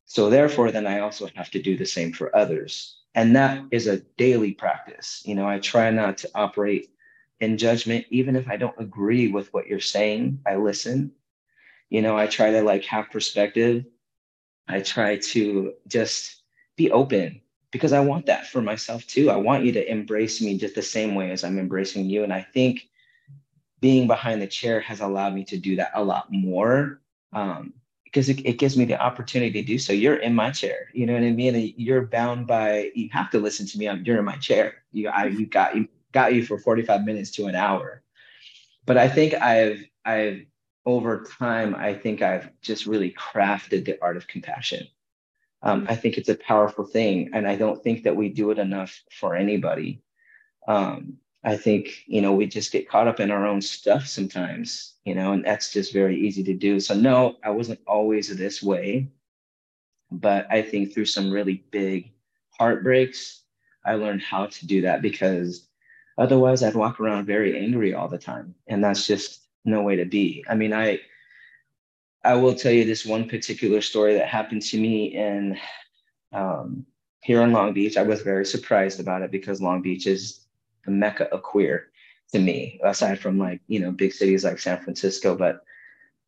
[0.05, 2.95] So therefore then i also have to do the same for others.
[3.15, 5.21] And that is a daily practice.
[5.25, 6.89] You know i try not to operate
[7.39, 8.05] in judgment.
[8.09, 11.11] Even if i don't agree with what you're saying i listen.
[11.89, 13.85] You know i try to like have perspective.
[14.67, 16.43] I try to just
[16.75, 20.57] be open because i want that for myself too i want you to embrace me
[20.57, 22.89] just the same way as i'm embracing you and i think
[23.81, 27.01] being behind the chair has allowed me to do that a lot more
[27.33, 29.93] um, because it, it, gives me the opportunity to do so.
[29.93, 31.73] You're in my chair, you know what I mean?
[31.77, 32.91] You're bound by.
[32.95, 33.87] You have to listen to me.
[33.87, 34.83] I'm, you're in my chair.
[34.91, 38.01] You, I, you got you got you for 45 minutes to an hour.
[38.85, 40.45] But I think I've I've
[40.85, 44.87] over time I think I've just really crafted the art of compassion.
[45.61, 48.59] Um, I think it's a powerful thing, and I don't think that we do it
[48.59, 50.01] enough for anybody.
[50.67, 54.93] Um, I think you know we just get caught up in our own stuff sometimes,
[55.05, 56.79] you know, and that's just very easy to do.
[56.79, 59.09] So no, I wasn't always this way,
[60.11, 62.11] but I think through some really big
[62.51, 63.43] heartbreaks,
[63.85, 65.67] I learned how to do that because
[66.17, 70.05] otherwise I'd walk around very angry all the time, and that's just no way to
[70.05, 70.43] be.
[70.49, 70.99] I mean, I
[72.23, 75.57] I will tell you this one particular story that happened to me in
[76.33, 76.85] um,
[77.21, 77.97] here in Long Beach.
[77.97, 80.45] I was very surprised about it because Long Beach is
[80.85, 81.87] the mecca of queer
[82.31, 85.35] to me, aside from like, you know, big cities like San Francisco.
[85.35, 85.63] But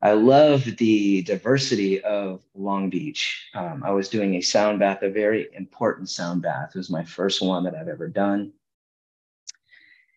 [0.02, 3.50] I love the diversity of Long Beach.
[3.54, 6.72] Um, I was doing a sound bath, a very important sound bath.
[6.74, 8.54] It was my first one that I've ever done.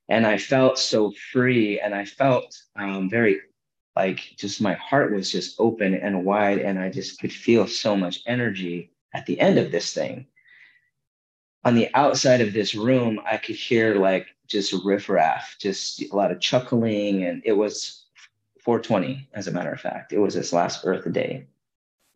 [0.09, 3.41] And I felt so free and I felt um, very
[3.97, 6.59] like just my heart was just open and wide.
[6.59, 10.27] And I just could feel so much energy at the end of this thing
[11.65, 16.31] on the outside of this room, I could hear like just riffraff, just a lot
[16.31, 17.25] of chuckling.
[17.25, 18.05] And it was
[18.61, 20.13] 420, as a matter of fact.
[20.13, 21.47] It was his last Earth Day.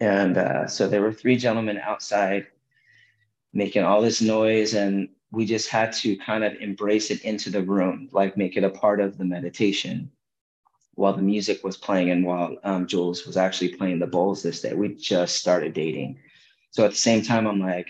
[0.01, 2.47] And uh, so there were three gentlemen outside
[3.53, 4.75] making all this noise.
[4.75, 8.65] And we just had to kind of embrace it into the room, like make it
[8.65, 10.11] a part of the meditation
[10.99, 14.63] while the music was playing and while um, Jules was actually playing the bowls this
[14.63, 14.75] day.
[14.75, 16.19] We just started dating.
[16.73, 17.87] So at the same time, I'm like,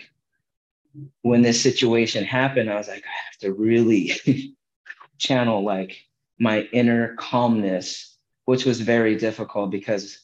[1.23, 4.55] when this situation happened, I was like, I have to really
[5.17, 6.05] channel like
[6.39, 10.19] my inner calmness, which was very difficult because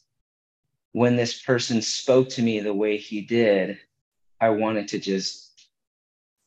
[0.92, 3.78] when this person spoke to me the way he did,
[4.40, 5.66] I wanted to just,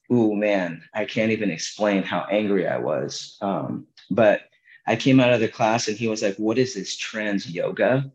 [0.10, 3.38] oh man, I can't even explain how angry I was.
[3.42, 4.44] Um, but
[4.90, 8.12] I came out of the class and he was like, What is this trans yoga?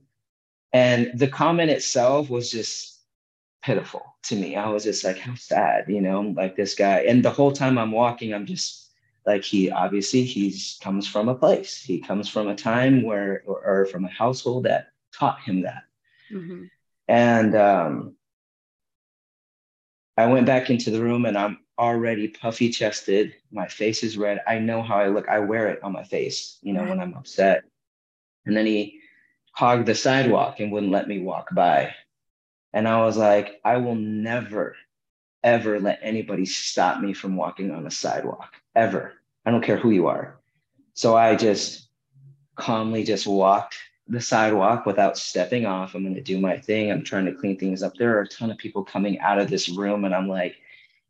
[0.72, 2.98] And the comment itself was just
[3.62, 4.56] pitiful to me.
[4.56, 7.02] I was just like, how sad, you know, like this guy.
[7.02, 8.90] And the whole time I'm walking, I'm just
[9.24, 11.80] like, he obviously he's comes from a place.
[11.80, 15.84] He comes from a time where, or, or from a household that taught him that.
[16.32, 16.64] Mm-hmm.
[17.06, 18.16] And um,
[20.16, 23.34] I went back into the room and I'm already puffy chested.
[23.50, 24.40] My face is red.
[24.46, 25.28] I know how I look.
[25.28, 27.64] I wear it on my face, you know, when I'm upset.
[28.46, 29.00] And then he
[29.52, 31.94] hogged the sidewalk and wouldn't let me walk by.
[32.72, 34.76] And I was like, I will never,
[35.42, 39.14] ever let anybody stop me from walking on a sidewalk, ever.
[39.46, 40.38] I don't care who you are.
[40.94, 41.88] So I just
[42.56, 43.76] calmly just walked
[44.08, 45.94] the sidewalk without stepping off.
[45.94, 46.90] I'm going to do my thing.
[46.90, 47.94] I'm trying to clean things up.
[47.96, 50.56] There are a ton of people coming out of this room, and I'm like,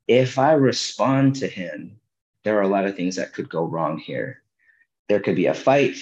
[0.06, 1.98] if I respond to him,
[2.42, 4.42] there are a lot of things that could go wrong here.
[5.08, 5.96] There could be a fight.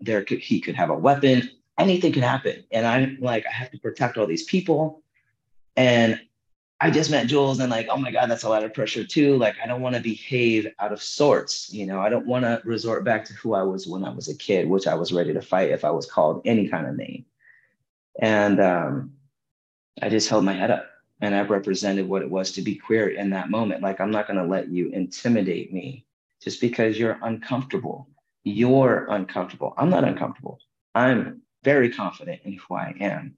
[0.00, 1.50] There could he could have a weapon.
[1.78, 2.64] Anything could happen.
[2.70, 5.02] And I'm like, I have to protect all these people.
[5.76, 6.20] And
[6.80, 9.36] I just met Jules and like, oh my God, that's a lot of pressure too.
[9.36, 11.72] Like, I don't want to behave out of sorts.
[11.72, 14.28] You know, I don't want to resort back to who I was when I was
[14.28, 16.96] a kid, which I was ready to fight if I was called any kind of
[16.96, 17.24] name.
[18.20, 19.12] And um,
[20.00, 20.88] I just held my head up
[21.20, 23.82] and I've represented what it was to be queer in that moment.
[23.82, 26.06] Like, I'm not going to let you intimidate me
[26.40, 28.08] just because you're uncomfortable.
[28.44, 29.74] You're uncomfortable.
[29.76, 30.60] I'm not uncomfortable.
[30.94, 33.36] I'm very confident in who I am.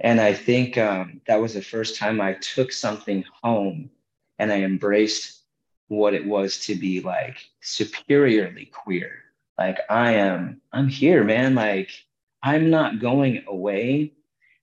[0.00, 3.90] And I think um, that was the first time I took something home
[4.38, 5.42] and I embraced
[5.88, 9.12] what it was to be like superiorly queer.
[9.56, 11.54] Like I am, I'm here, man.
[11.54, 11.90] Like
[12.42, 14.14] I'm not going away,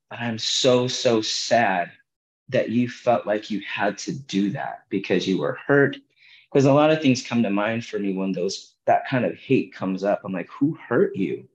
[0.09, 1.91] but I'm so, so sad
[2.51, 5.97] that you felt like you had to do that because you were hurt.
[6.51, 9.35] Because a lot of things come to mind for me when those that kind of
[9.35, 10.21] hate comes up.
[10.23, 11.47] I'm like, who hurt you?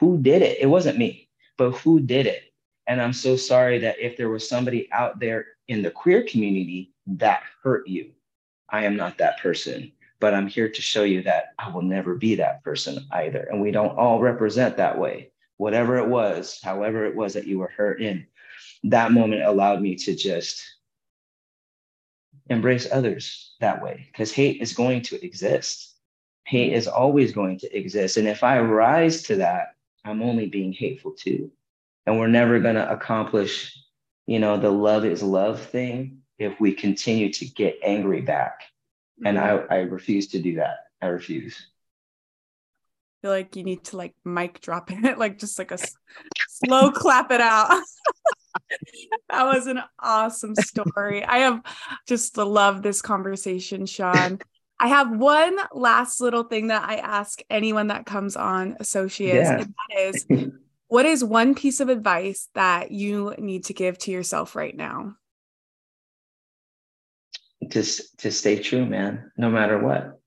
[0.00, 0.58] Who did it?
[0.60, 2.52] It wasn't me, but who did it?
[2.88, 6.92] And I'm so sorry that if there was somebody out there in the queer community
[7.06, 8.10] that hurt you,
[8.68, 9.92] I am not that person.
[10.18, 13.46] But I'm here to show you that I will never be that person either.
[13.50, 15.30] And we don't all represent that way.
[15.58, 18.26] Whatever it was, however it was that you were hurt in,
[18.84, 20.62] that moment allowed me to just
[22.48, 25.94] embrace others that way because hate is going to exist.
[26.44, 28.16] Hate is always going to exist.
[28.16, 29.74] And if I rise to that,
[30.04, 31.50] I'm only being hateful too
[32.06, 33.76] and we're never going to accomplish
[34.26, 38.62] you know the love is love thing if we continue to get angry back.
[39.24, 40.78] And i i refuse to do that.
[41.00, 41.56] I refuse.
[41.56, 45.78] I feel like you need to like mic drop it like just like a
[46.48, 47.70] slow clap it out
[49.28, 51.62] that was an awesome story i have
[52.06, 54.38] just love this conversation Shaun
[54.78, 59.28] I have one last little thing that I ask anyone that comes on So She
[59.28, 59.60] Is, yeah.
[59.60, 60.26] and that is
[60.88, 65.16] what is one piece of advice that you need to give to yourself right now?
[67.66, 70.20] Just to stay true, man, no matter what.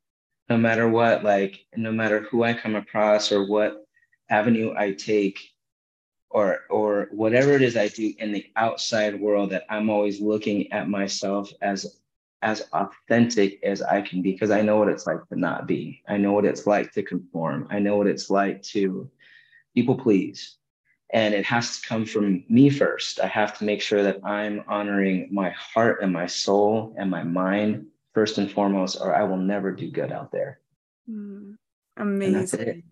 [0.49, 3.85] No matter what, like no matter who I come across or what
[4.31, 5.39] avenue I take
[6.29, 10.71] or or whatever it is I do in the outside world that I'm always looking
[10.71, 11.99] at myself as
[12.41, 16.01] as authentic as I can be because I know what it's like to not be.
[16.07, 17.67] I know what it's like to conform.
[17.69, 19.09] I know what it's like to
[19.75, 20.55] people please.
[21.11, 23.19] And it has to come from me first.
[23.19, 27.23] I have to make sure that I'm honoring my heart and my soul and my
[27.23, 30.59] mind first and foremost, or I will never do good out there.
[31.09, 31.55] Mm,
[31.97, 32.83] amazing.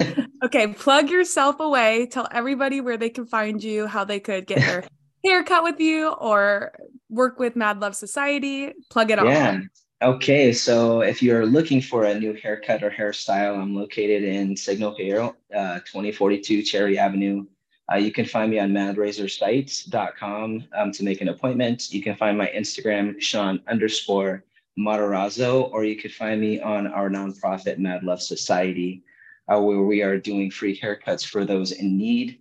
[0.44, 2.06] okay, plug yourself away.
[2.06, 4.84] Tell everybody where they can find you, how they could get their
[5.24, 6.72] haircut with you or
[7.08, 8.72] work with Mad Love Society.
[8.90, 9.26] Plug it all.
[9.26, 9.60] Yeah.
[10.02, 14.94] Okay, so if you're looking for a new haircut or hairstyle, I'm located in Signal
[14.96, 17.44] Hill, uh, 2042 Cherry Avenue.
[17.92, 21.92] Uh, you can find me on madrazorsites.com um, to make an appointment.
[21.92, 24.44] You can find my Instagram, Shaun underscore
[24.78, 29.02] Maderazo, or you could find me on our nonprofit Mad Love Society,
[29.52, 32.38] uh, where we are doing free haircuts for those in need.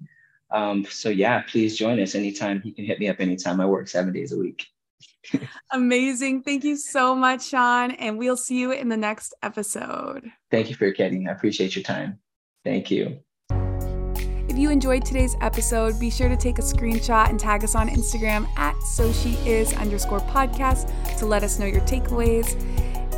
[0.52, 2.62] Um, so yeah, please join us anytime.
[2.64, 3.60] You can hit me up anytime.
[3.62, 4.66] I work seven days a week.
[5.72, 6.44] Amazing.
[6.44, 7.92] Thank you so much, Shaun.
[7.92, 10.32] And we'll see you in the next episode.
[10.52, 11.28] Thank you for getting.
[11.28, 12.20] I appreciate your time.
[12.64, 13.20] Thank you.
[14.50, 17.88] If you enjoyed today's episode, be sure to take a screenshot and tag us on
[17.88, 22.60] Instagram at so she is underscore podcast to let us know your takeaways.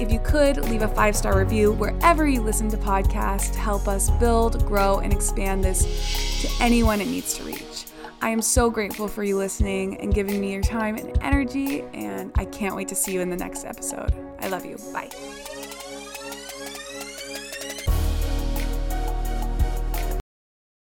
[0.02, 3.88] If you could, leave a five star review wherever you listen to podcasts to help
[3.88, 7.86] us build, grow, and expand this to anyone it needs to reach.
[8.20, 12.32] I am so grateful for you listening and giving me your time and energy, and
[12.34, 14.12] I can't wait to see you in the next episode.
[14.40, 14.78] I love you.
[14.92, 15.12] Bye.